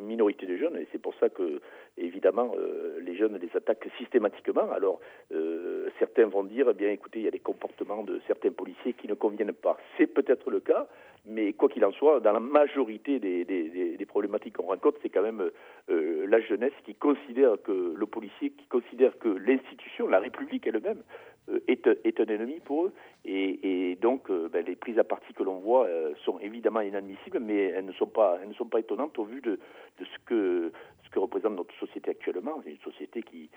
minorité 0.00 0.46
de 0.46 0.56
jeunes. 0.56 0.76
Et 0.76 0.86
c'est 0.92 1.00
pour 1.00 1.14
ça 1.16 1.28
que, 1.28 1.60
évidemment, 1.98 2.52
euh, 2.56 2.98
les 3.00 3.16
jeunes 3.16 3.38
les 3.38 3.56
attaquent 3.56 3.88
systématiquement. 3.98 4.70
Alors, 4.72 5.00
euh, 5.32 5.53
certains 5.98 6.26
vont 6.26 6.44
dire, 6.44 6.66
eh 6.70 6.74
bien, 6.74 6.90
écoutez, 6.90 7.20
il 7.20 7.24
y 7.24 7.28
a 7.28 7.32
des 7.32 7.38
comportements 7.38 8.02
de 8.02 8.20
certains 8.26 8.50
policiers 8.50 8.94
qui 8.94 9.08
ne 9.08 9.14
conviennent 9.14 9.52
pas. 9.52 9.76
C'est 9.96 10.06
peut-être 10.06 10.50
le 10.50 10.60
cas, 10.60 10.86
mais 11.26 11.52
quoi 11.54 11.68
qu'il 11.68 11.84
en 11.84 11.92
soit, 11.92 12.20
dans 12.20 12.32
la 12.32 12.40
majorité 12.40 13.18
des, 13.18 14.06
problématiques 14.06 14.56
qu'on 14.56 14.66
rencontre, 14.66 14.98
c'est 15.02 15.08
quand 15.08 15.22
même 15.22 15.50
euh, 15.90 16.26
la 16.28 16.40
jeunesse 16.40 16.72
qui 16.84 16.94
considère 16.94 17.56
que 17.64 17.94
le 17.96 18.06
policier, 18.06 18.50
qui 18.50 18.66
considère 18.66 19.18
que 19.18 19.28
l'institution, 19.28 20.06
la 20.06 20.20
République 20.20 20.66
elle-même, 20.66 21.02
euh, 21.48 21.58
est, 21.66 21.86
un 22.20 22.26
ennemi 22.26 22.60
pour 22.64 22.86
eux. 22.86 22.92
Et, 23.24 23.96
donc, 24.00 24.30
euh, 24.30 24.48
ben, 24.48 24.64
les 24.64 24.76
prises 24.76 24.98
à 24.98 25.04
partie 25.04 25.32
que 25.32 25.42
l'on 25.42 25.58
voit 25.58 25.88
sont 26.24 26.38
évidemment 26.40 26.80
inadmissibles, 26.80 27.40
mais 27.40 27.70
elles 27.70 27.86
ne 27.86 27.92
sont 27.92 28.06
pas, 28.06 28.38
elles 28.42 28.48
ne 28.48 28.78
étonnantes 28.78 29.18
au 29.18 29.24
vu 29.24 29.40
de, 29.40 29.52
de 29.52 30.04
ce 30.04 30.18
que 30.26 30.72
ce 31.04 31.10
que 31.10 31.18
représente 31.18 31.54
notre 31.54 31.74
société 31.76 32.10
actuellement. 32.10 32.60
C'est 32.64 32.72
une 32.72 32.92
société 32.92 33.22
qui 33.22 33.48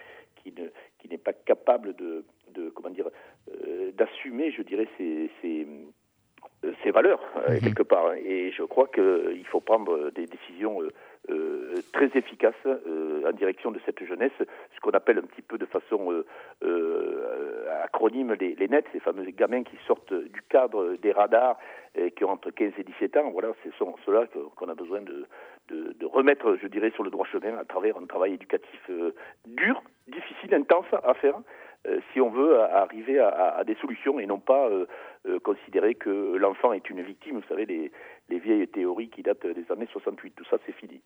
qui 0.48 0.62
ne 0.62 0.68
qui 1.00 1.10
n'est 1.10 1.18
pas 1.18 1.34
capable 1.34 1.96
de, 1.96 2.26
de 2.54 2.70
comment 2.70 2.90
dire 2.90 3.10
d'assumer, 3.94 4.52
je 4.52 4.62
dirais, 4.62 4.88
ses 4.98 6.92
valeurs 6.92 7.22
euh, 7.50 7.60
quelque 7.62 7.84
part. 7.84 8.14
Et 8.16 8.52
je 8.52 8.64
crois 8.64 8.88
qu'il 8.88 9.46
faut 9.48 9.60
prendre 9.60 10.10
des 10.12 10.26
décisions 10.26 10.82
euh, 10.82 10.90
euh, 11.30 11.76
très 11.94 12.10
efficaces 12.16 12.56
en 12.66 13.32
direction 13.34 13.72
de 13.72 13.80
cette 13.86 14.04
jeunesse, 14.06 14.32
ce 14.40 14.80
qu'on 14.82 14.92
appelle 14.92 15.18
un 15.18 15.24
petit 15.24 15.42
peu 15.42 15.58
de 15.58 15.66
façon 15.66 16.24
acronyme 17.84 18.34
les, 18.34 18.56
les 18.56 18.68
nets, 18.70 18.86
ces 18.94 19.00
fameux 19.00 19.30
gamins 19.32 19.64
qui 19.64 19.76
sortent 19.86 20.14
du 20.14 20.42
cadre 20.50 20.96
des 20.96 21.12
radars 21.12 21.58
et 21.96 22.12
qui 22.12 22.24
ont 22.24 22.30
entre 22.30 22.52
15 22.52 22.74
et 22.78 22.84
17 22.84 23.18
ans. 23.18 23.32
Voilà, 23.32 23.50
ce 23.66 23.72
sont 23.78 23.96
ceux-là 24.06 24.26
qu'on 24.56 24.70
a 24.70 24.76
besoin 24.76 25.02
de, 25.02 25.26
de, 25.68 25.94
de, 26.00 26.06
remettre, 26.06 26.58
je 26.62 26.68
dirais, 26.68 26.92
sur 26.92 27.04
le 27.04 27.10
droit 27.10 27.26
chemin 27.26 27.58
à 27.58 27.66
travers 27.66 27.98
un 27.98 28.06
travail 28.06 28.34
éducatif 28.36 28.90
dur, 29.46 29.82
difficile, 30.08 30.54
intense 30.54 30.86
à 31.04 31.14
faire, 31.14 31.36
euh, 31.88 32.00
si 32.12 32.20
on 32.22 32.30
veut 32.30 32.60
arriver 32.60 33.20
à, 33.20 33.64
des 33.66 33.76
solutions 33.76 34.20
et 34.20 34.26
non 34.26 34.40
pas 34.40 34.68
euh, 34.70 34.86
euh, 35.28 35.40
considérer 35.40 35.96
que 35.96 36.36
l'enfant 36.38 36.74
est 36.74 36.90
une 36.90 37.02
victime. 37.02 37.38
Vous 37.38 37.48
savez, 37.48 37.66
les, 37.66 37.92
les 38.30 38.40
vieilles 38.40 38.68
théories 38.68 39.10
qui 39.10 39.24
datent 39.24 39.46
des 39.46 39.72
années 39.72 39.88
68, 39.92 40.34
tout 40.36 40.46
ça 40.46 40.58
c'est 40.66 40.74
fini. 40.74 41.02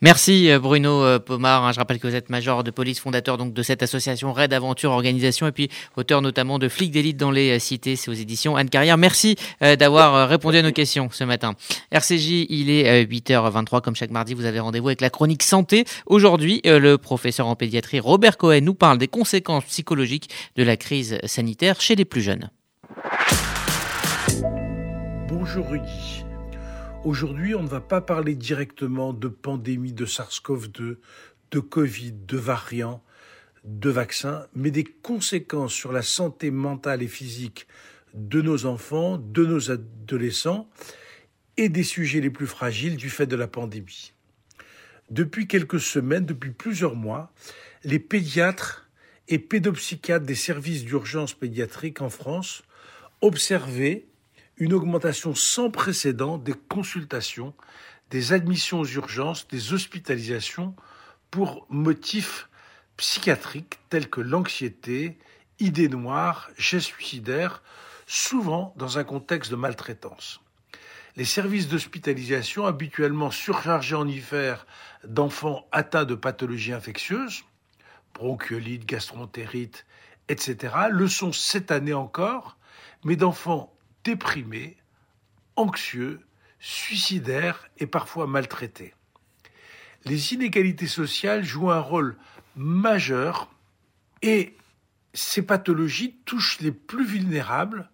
Merci 0.00 0.50
Bruno 0.60 1.18
Pomar. 1.20 1.72
Je 1.72 1.78
rappelle 1.78 1.98
que 1.98 2.06
vous 2.06 2.14
êtes 2.14 2.28
major 2.28 2.64
de 2.64 2.70
police, 2.70 3.00
fondateur 3.00 3.38
donc 3.38 3.54
de 3.54 3.62
cette 3.62 3.82
association 3.82 4.32
Red 4.32 4.52
Aventure 4.52 4.90
Organisation 4.90 5.46
et 5.46 5.52
puis 5.52 5.70
auteur 5.96 6.22
notamment 6.22 6.58
de 6.58 6.68
Flics 6.68 6.90
d'élite 6.90 7.16
dans 7.16 7.30
les 7.30 7.58
cités. 7.58 7.96
C'est 7.96 8.10
aux 8.10 8.14
éditions 8.14 8.56
Anne 8.56 8.68
Carrière. 8.68 8.98
Merci 8.98 9.36
d'avoir 9.60 10.28
répondu 10.28 10.58
à 10.58 10.62
nos 10.62 10.72
questions 10.72 11.08
ce 11.10 11.24
matin. 11.24 11.54
RCJ, 11.90 12.46
il 12.48 12.70
est 12.70 13.04
8h23 13.04 13.80
comme 13.80 13.94
chaque 13.96 14.10
mardi. 14.10 14.34
Vous 14.34 14.44
avez 14.44 14.60
rendez-vous 14.60 14.88
avec 14.88 15.00
la 15.00 15.10
chronique 15.10 15.42
santé. 15.42 15.84
Aujourd'hui, 16.06 16.60
le 16.64 16.96
professeur 16.96 17.46
en 17.46 17.54
pédiatrie 17.56 18.00
Robert 18.00 18.36
Cohen 18.36 18.60
nous 18.62 18.74
parle 18.74 18.98
des 18.98 19.08
conséquences 19.08 19.64
psychologiques 19.64 20.28
de 20.56 20.64
la 20.64 20.76
crise 20.76 21.18
sanitaire 21.24 21.80
chez 21.80 21.94
les 21.94 22.04
plus 22.04 22.22
jeunes. 22.22 22.50
Bonjour 25.28 25.68
Rudy. 25.68 26.24
Aujourd'hui, 27.04 27.56
on 27.56 27.64
ne 27.64 27.68
va 27.68 27.80
pas 27.80 28.00
parler 28.00 28.36
directement 28.36 29.12
de 29.12 29.26
pandémie 29.26 29.92
de 29.92 30.06
SARS-CoV-2, 30.06 30.98
de 31.50 31.58
Covid, 31.58 32.12
de 32.12 32.36
variants, 32.36 33.02
de 33.64 33.90
vaccins, 33.90 34.46
mais 34.54 34.70
des 34.70 34.84
conséquences 34.84 35.72
sur 35.72 35.90
la 35.90 36.02
santé 36.02 36.52
mentale 36.52 37.02
et 37.02 37.08
physique 37.08 37.66
de 38.14 38.40
nos 38.40 38.66
enfants, 38.66 39.18
de 39.18 39.44
nos 39.44 39.72
adolescents 39.72 40.70
et 41.56 41.68
des 41.68 41.82
sujets 41.82 42.20
les 42.20 42.30
plus 42.30 42.46
fragiles 42.46 42.96
du 42.96 43.10
fait 43.10 43.26
de 43.26 43.34
la 43.34 43.48
pandémie. 43.48 44.12
Depuis 45.10 45.48
quelques 45.48 45.80
semaines, 45.80 46.24
depuis 46.24 46.52
plusieurs 46.52 46.94
mois, 46.94 47.32
les 47.82 47.98
pédiatres 47.98 48.88
et 49.26 49.40
pédopsychiatres 49.40 50.24
des 50.24 50.36
services 50.36 50.84
d'urgence 50.84 51.34
pédiatrique 51.34 52.00
en 52.00 52.10
France 52.10 52.62
observaient 53.22 54.06
une 54.56 54.72
augmentation 54.72 55.34
sans 55.34 55.70
précédent 55.70 56.38
des 56.38 56.54
consultations, 56.54 57.54
des 58.10 58.32
admissions 58.32 58.80
aux 58.80 58.86
urgences, 58.86 59.48
des 59.48 59.72
hospitalisations 59.72 60.74
pour 61.30 61.66
motifs 61.70 62.48
psychiatriques 62.96 63.78
tels 63.88 64.10
que 64.10 64.20
l'anxiété, 64.20 65.18
idées 65.58 65.88
noires, 65.88 66.50
gestes 66.58 66.88
suicidaires, 66.88 67.62
souvent 68.06 68.74
dans 68.76 68.98
un 68.98 69.04
contexte 69.04 69.50
de 69.50 69.56
maltraitance. 69.56 70.40
Les 71.16 71.24
services 71.24 71.68
d'hospitalisation, 71.68 72.66
habituellement 72.66 73.30
surchargés 73.30 73.96
en 73.96 74.08
hiver 74.08 74.66
d'enfants 75.04 75.66
atteints 75.72 76.04
de 76.04 76.14
pathologies 76.14 76.72
infectieuses, 76.72 77.44
bronchiolite, 78.14 78.86
gastroentérite, 78.86 79.86
etc., 80.28 80.74
le 80.90 81.08
sont 81.08 81.32
cette 81.32 81.70
année 81.70 81.92
encore, 81.92 82.56
mais 83.04 83.16
d'enfants 83.16 83.74
déprimés, 84.04 84.76
anxieux, 85.56 86.20
suicidaires 86.58 87.68
et 87.78 87.86
parfois 87.86 88.26
maltraités. 88.26 88.94
Les 90.04 90.34
inégalités 90.34 90.86
sociales 90.86 91.44
jouent 91.44 91.70
un 91.70 91.80
rôle 91.80 92.16
majeur 92.56 93.48
et 94.22 94.56
ces 95.14 95.42
pathologies 95.42 96.16
touchent 96.24 96.60
les 96.60 96.72
plus 96.72 97.04
vulnérables 97.04 97.88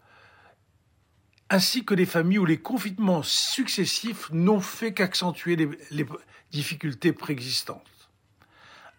ainsi 1.50 1.84
que 1.84 1.94
les 1.94 2.06
familles 2.06 2.38
où 2.38 2.44
les 2.44 2.60
confinements 2.60 3.22
successifs 3.22 4.30
n'ont 4.30 4.60
fait 4.60 4.92
qu'accentuer 4.92 5.56
les, 5.90 6.06
difficultés 6.50 7.12
préexistantes. 7.12 8.10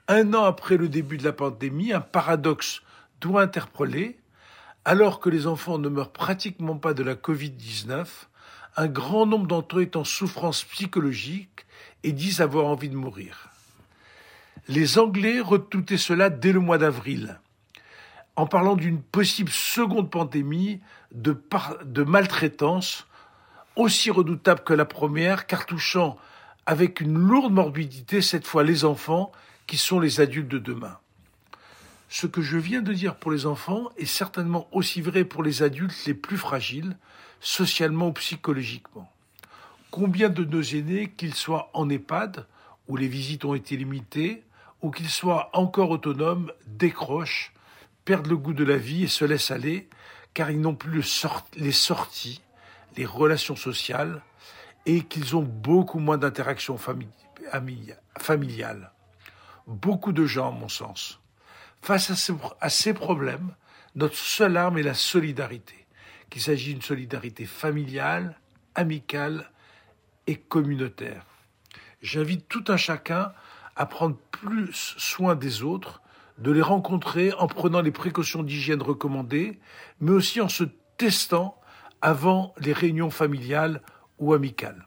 Un 0.07 0.33
an 0.33 0.43
après 0.43 0.77
le 0.77 0.87
début 0.87 1.17
de 1.17 1.23
la 1.23 1.33
pandémie, 1.33 1.93
un 1.93 2.01
paradoxe 2.01 2.81
doit 3.21 3.41
interpeller. 3.41 4.19
Alors 4.85 5.19
que 5.19 5.29
les 5.29 5.47
enfants 5.47 5.77
ne 5.77 5.89
meurent 5.89 6.11
pratiquement 6.11 6.77
pas 6.77 6.93
de 6.93 7.03
la 7.03 7.15
Covid-19, 7.15 8.05
un 8.77 8.87
grand 8.87 9.25
nombre 9.25 9.47
d'entre 9.47 9.79
eux 9.79 9.81
est 9.81 9.95
en 9.95 10.03
souffrance 10.03 10.63
psychologique 10.63 11.65
et 12.03 12.11
disent 12.11 12.41
avoir 12.41 12.65
envie 12.65 12.89
de 12.89 12.95
mourir. 12.95 13.49
Les 14.67 14.99
Anglais 14.99 15.39
redoutaient 15.39 15.97
cela 15.97 16.29
dès 16.29 16.51
le 16.51 16.59
mois 16.59 16.77
d'avril 16.77 17.39
en 18.39 18.47
parlant 18.47 18.77
d'une 18.77 19.01
possible 19.01 19.51
seconde 19.51 20.09
pandémie 20.09 20.79
de, 21.11 21.37
de 21.83 22.03
maltraitance 22.03 23.05
aussi 23.75 24.11
redoutable 24.11 24.61
que 24.63 24.73
la 24.73 24.85
première, 24.85 25.45
car 25.45 25.65
touchant 25.65 26.17
avec 26.65 27.01
une 27.01 27.17
lourde 27.17 27.51
morbidité 27.51 28.21
cette 28.21 28.47
fois 28.47 28.63
les 28.63 28.85
enfants 28.85 29.33
qui 29.67 29.77
sont 29.77 29.99
les 29.99 30.21
adultes 30.21 30.47
de 30.47 30.57
demain. 30.57 30.97
Ce 32.11 32.25
que 32.25 32.41
je 32.41 32.57
viens 32.57 32.81
de 32.81 32.91
dire 32.91 33.15
pour 33.15 33.31
les 33.31 33.45
enfants 33.45 33.89
est 33.95 34.05
certainement 34.05 34.67
aussi 34.71 34.99
vrai 34.99 35.23
pour 35.23 35.43
les 35.43 35.61
adultes 35.61 36.05
les 36.07 36.15
plus 36.15 36.37
fragiles, 36.37 36.97
socialement 37.39 38.07
ou 38.07 38.13
psychologiquement. 38.13 39.11
Combien 39.91 40.29
de 40.29 40.43
nos 40.43 40.61
aînés, 40.61 41.11
qu'ils 41.15 41.35
soient 41.35 41.69
en 41.73 41.87
EHPAD, 41.87 42.47
où 42.87 42.97
les 42.97 43.07
visites 43.07 43.45
ont 43.45 43.53
été 43.53 43.77
limitées, 43.77 44.43
ou 44.81 44.89
qu'ils 44.89 45.09
soient 45.09 45.49
encore 45.53 45.91
autonomes, 45.91 46.51
décrochent 46.65 47.53
perdent 48.05 48.27
le 48.27 48.37
goût 48.37 48.53
de 48.53 48.63
la 48.63 48.77
vie 48.77 49.03
et 49.03 49.07
se 49.07 49.23
laissent 49.23 49.51
aller, 49.51 49.87
car 50.33 50.49
ils 50.49 50.59
n'ont 50.59 50.73
plus 50.73 51.03
les 51.57 51.71
sorties, 51.71 52.41
les 52.97 53.05
relations 53.05 53.55
sociales, 53.55 54.23
et 54.87 55.03
qu'ils 55.03 55.35
ont 55.35 55.43
beaucoup 55.43 55.99
moins 55.99 56.17
d'interactions 56.17 56.79
familiales. 58.17 58.91
Beaucoup 59.67 60.11
de 60.11 60.25
gens, 60.25 60.47
à 60.47 60.51
mon 60.51 60.69
sens. 60.69 61.18
Face 61.81 62.09
à, 62.09 62.15
ce, 62.15 62.33
à 62.61 62.69
ces 62.69 62.93
problèmes, 62.93 63.55
notre 63.95 64.15
seule 64.15 64.57
arme 64.57 64.77
est 64.77 64.83
la 64.83 64.93
solidarité, 64.93 65.85
qu'il 66.29 66.41
s'agit 66.41 66.73
d'une 66.73 66.81
solidarité 66.81 67.45
familiale, 67.45 68.37
amicale 68.75 69.49
et 70.27 70.35
communautaire. 70.35 71.25
J'invite 72.01 72.47
tout 72.47 72.63
un 72.67 72.77
chacun 72.77 73.33
à 73.75 73.85
prendre 73.85 74.17
plus 74.31 74.73
soin 74.97 75.35
des 75.35 75.63
autres, 75.63 76.01
de 76.37 76.51
les 76.51 76.61
rencontrer 76.61 77.33
en 77.33 77.47
prenant 77.47 77.81
les 77.81 77.91
précautions 77.91 78.43
d'hygiène 78.43 78.81
recommandées, 78.81 79.59
mais 79.99 80.11
aussi 80.11 80.39
en 80.39 80.49
se 80.49 80.63
testant 80.97 81.59
avant 82.01 82.53
les 82.59 82.73
réunions 82.73 83.09
familiales 83.09 83.81
ou 84.19 84.33
amicales. 84.33 84.85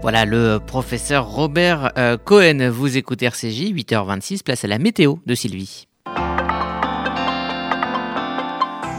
Voilà 0.00 0.24
le 0.24 0.60
professeur 0.64 1.28
Robert 1.28 1.92
euh, 1.98 2.16
Cohen. 2.16 2.70
Vous 2.70 2.96
écoutez 2.96 3.26
RCJ, 3.26 3.72
8h26, 3.72 4.44
place 4.44 4.64
à 4.64 4.68
la 4.68 4.78
météo 4.78 5.16
de 5.26 5.34
Sylvie. 5.34 5.88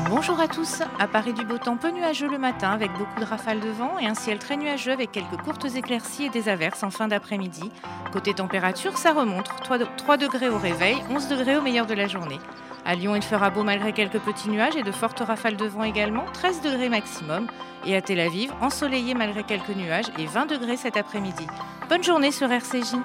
Bonjour 0.10 0.42
à 0.42 0.50
tous. 0.50 0.82
À 1.00 1.08
Paris 1.08 1.32
du 1.32 1.46
beau 1.46 1.58
temps 1.58 1.78
peu 1.78 1.92
nuageux 1.92 2.30
le 2.30 2.38
matin 2.38 2.72
avec 2.72 2.92
beaucoup 2.92 3.18
de 3.22 3.26
rafales 3.26 3.62
de 3.62 3.70
vent 3.70 3.98
et 3.98 4.08
un 4.08 4.14
ciel 4.14 4.40
très 4.40 4.58
nuageux 4.58 4.92
avec 4.92 5.14
quelques 5.14 5.38
courtes 5.42 5.68
éclaircies 5.74 6.26
et 6.26 6.30
des 6.30 6.50
averses 6.50 6.84
en 6.84 6.90
fin 6.90 7.08
d'après-midi. 7.08 7.72
Côté 8.12 8.34
température, 8.34 8.98
ça 8.98 9.14
remonte. 9.14 9.50
3 9.98 10.18
degrés 10.18 10.50
au 10.50 10.58
réveil, 10.58 10.98
11 11.10 11.30
degrés 11.30 11.56
au 11.56 11.62
meilleur 11.62 11.86
de 11.86 11.94
la 11.94 12.08
journée. 12.08 12.40
À 12.90 12.96
Lyon, 12.96 13.16
il 13.16 13.22
fera 13.22 13.52
beau 13.52 13.62
malgré 13.62 13.94
quelques 13.94 14.18
petits 14.18 14.50
nuages 14.50 14.76
et 14.76 14.82
de 14.82 14.92
fortes 14.92 15.20
rafales 15.20 15.56
de 15.56 15.66
vent 15.66 15.84
également, 15.84 16.26
13 16.34 16.64
degrés 16.64 16.90
maximum. 16.90 17.46
Et 17.86 17.96
à 17.96 18.02
Tel 18.02 18.20
Aviv, 18.20 18.52
ensoleillé 18.62 19.14
malgré 19.14 19.44
quelques 19.44 19.76
nuages 19.76 20.08
et 20.18 20.26
20 20.26 20.48
degrés 20.48 20.76
cet 20.76 20.98
après-midi. 20.98 21.46
Bonne 21.88 22.04
journée 22.04 22.32
sur 22.32 22.52
RCJ. 22.52 22.96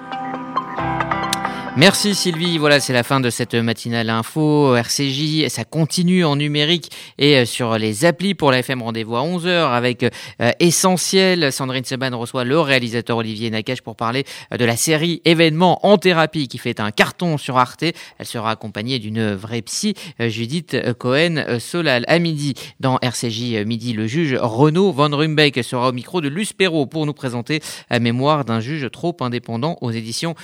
Merci 1.77 2.15
Sylvie, 2.15 2.57
voilà 2.57 2.79
c'est 2.79 2.93
la 2.93 3.03
fin 3.03 3.19
de 3.19 3.29
cette 3.29 3.53
matinale 3.53 4.09
info 4.09 4.77
RCJ, 4.77 5.49
ça 5.49 5.65
continue 5.65 6.23
en 6.23 6.37
numérique 6.37 6.89
et 7.17 7.35
euh, 7.35 7.45
sur 7.45 7.77
les 7.77 8.05
applis 8.05 8.33
pour 8.33 8.49
la 8.49 8.59
FM 8.59 8.81
rendez-vous 8.81 9.17
à 9.17 9.23
11h 9.23 9.73
avec 9.73 10.03
euh, 10.03 10.51
Essentiel. 10.61 11.51
Sandrine 11.51 11.83
Seban 11.83 12.17
reçoit 12.17 12.45
le 12.45 12.57
réalisateur 12.61 13.17
Olivier 13.17 13.49
Nakache 13.49 13.81
pour 13.81 13.97
parler 13.97 14.23
euh, 14.53 14.57
de 14.57 14.63
la 14.63 14.77
série 14.77 15.21
événements 15.25 15.85
en 15.85 15.97
thérapie 15.97 16.47
qui 16.47 16.59
fait 16.59 16.79
un 16.79 16.91
carton 16.91 17.37
sur 17.37 17.57
Arte. 17.57 17.83
Elle 17.83 18.25
sera 18.25 18.51
accompagnée 18.51 18.97
d'une 18.99 19.33
vraie 19.33 19.61
psy, 19.61 19.95
Judith 20.17 20.77
Cohen 20.97 21.59
Solal. 21.59 22.05
À 22.07 22.19
midi, 22.19 22.53
dans 22.79 22.99
RCJ 23.01 23.65
Midi, 23.65 23.91
le 23.91 24.07
juge 24.07 24.37
Renaud 24.39 24.93
Van 24.93 25.09
Rumbeck 25.09 25.61
sera 25.61 25.89
au 25.89 25.91
micro 25.91 26.21
de 26.21 26.29
Luce 26.29 26.53
Perrault 26.53 26.85
pour 26.85 27.05
nous 27.05 27.13
présenter 27.13 27.59
la 27.89 27.99
mémoire 27.99 28.45
d'un 28.45 28.61
juge 28.61 28.89
trop 28.91 29.17
indépendant 29.19 29.77
aux 29.81 29.91
éditions 29.91 30.35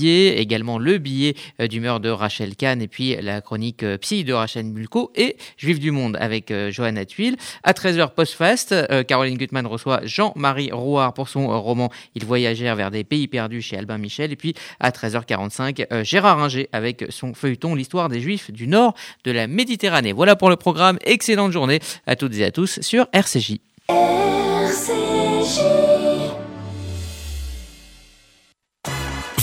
Également 0.00 0.78
le 0.78 0.98
billet 0.98 1.34
euh, 1.60 1.66
d'humeur 1.66 2.00
de 2.00 2.08
Rachel 2.08 2.56
Kahn 2.56 2.80
et 2.80 2.88
puis 2.88 3.16
la 3.20 3.40
chronique 3.40 3.82
euh, 3.82 3.98
psy 3.98 4.24
de 4.24 4.32
Rachel 4.32 4.64
Mulco 4.64 5.12
et 5.14 5.36
Juif 5.56 5.78
du 5.78 5.90
Monde 5.90 6.16
avec 6.20 6.50
euh, 6.50 6.70
Johanna 6.70 7.04
Tuile. 7.04 7.36
À 7.62 7.72
13h 7.72 8.14
post-fast, 8.14 8.74
Caroline 9.06 9.36
Gutmann 9.36 9.66
reçoit 9.66 10.00
Jean-Marie 10.04 10.70
Rouard 10.72 11.14
pour 11.14 11.28
son 11.28 11.60
roman 11.60 11.90
Ils 12.14 12.24
voyagèrent 12.24 12.76
vers 12.76 12.90
des 12.90 13.04
pays 13.04 13.28
perdus 13.28 13.62
chez 13.62 13.76
Albin 13.76 13.98
Michel. 13.98 14.32
Et 14.32 14.36
puis 14.36 14.54
à 14.80 14.90
13h45, 14.90 16.02
Gérard 16.04 16.38
Ringer 16.38 16.68
avec 16.72 17.04
son 17.10 17.34
feuilleton 17.34 17.74
L'histoire 17.74 18.08
des 18.08 18.20
Juifs 18.20 18.50
du 18.50 18.66
Nord 18.66 18.94
de 19.24 19.30
la 19.30 19.46
Méditerranée. 19.46 20.12
Voilà 20.12 20.36
pour 20.36 20.50
le 20.50 20.56
programme. 20.56 20.98
Excellente 21.04 21.52
journée 21.52 21.80
à 22.06 22.16
toutes 22.16 22.36
et 22.36 22.44
à 22.44 22.50
tous 22.50 22.80
sur 22.80 23.06
RCJ. 23.12 23.58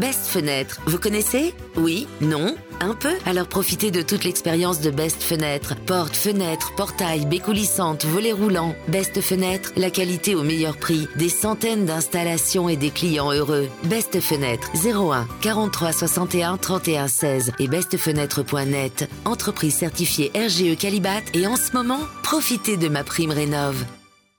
Best 0.00 0.28
Fenêtre, 0.28 0.80
vous 0.86 0.98
connaissez? 0.98 1.54
Oui 1.76 2.06
Non 2.22 2.54
Un 2.80 2.94
peu? 2.94 3.12
Alors 3.26 3.46
profitez 3.46 3.90
de 3.90 4.00
toute 4.00 4.24
l'expérience 4.24 4.80
de 4.80 4.90
Best 4.90 5.22
Fenêtre. 5.22 5.74
Porte, 5.84 6.16
fenêtre, 6.16 6.72
portail, 6.74 7.26
baies 7.26 7.38
coulissantes, 7.38 8.06
volets 8.06 8.32
roulants. 8.32 8.74
Best 8.88 9.20
Fenêtre, 9.20 9.72
la 9.76 9.90
qualité 9.90 10.34
au 10.34 10.42
meilleur 10.42 10.78
prix. 10.78 11.06
Des 11.16 11.28
centaines 11.28 11.84
d'installations 11.84 12.70
et 12.70 12.76
des 12.76 12.90
clients 12.90 13.30
heureux. 13.30 13.68
Best 13.84 14.20
Fenêtre, 14.20 14.70
01 14.74 15.28
43 15.42 15.92
61 15.92 16.56
31 16.56 17.06
16 17.06 17.52
et 17.58 17.68
bestfenêtre.net. 17.68 19.10
Entreprise 19.26 19.74
certifiée 19.74 20.32
RGE 20.34 20.78
Calibat 20.78 21.20
et 21.34 21.46
en 21.46 21.56
ce 21.56 21.72
moment, 21.72 22.00
profitez 22.22 22.78
de 22.78 22.88
ma 22.88 23.04
prime 23.04 23.32
rénov'. 23.32 23.84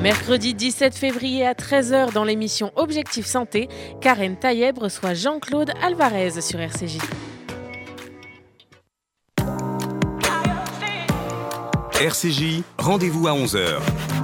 Mercredi 0.00 0.54
17 0.54 0.94
février 0.94 1.44
à 1.44 1.54
13h 1.54 2.12
dans 2.12 2.22
l'émission 2.22 2.70
Objectif 2.76 3.26
Santé, 3.26 3.68
Karen 4.00 4.36
Taïeb 4.36 4.78
reçoit 4.78 5.12
Jean-Claude 5.12 5.72
Alvarez 5.82 6.40
sur 6.40 6.60
RCJ. 6.60 6.98
RCJ, 12.00 12.62
rendez-vous 12.78 13.26
à 13.26 13.32
11h. 13.32 14.17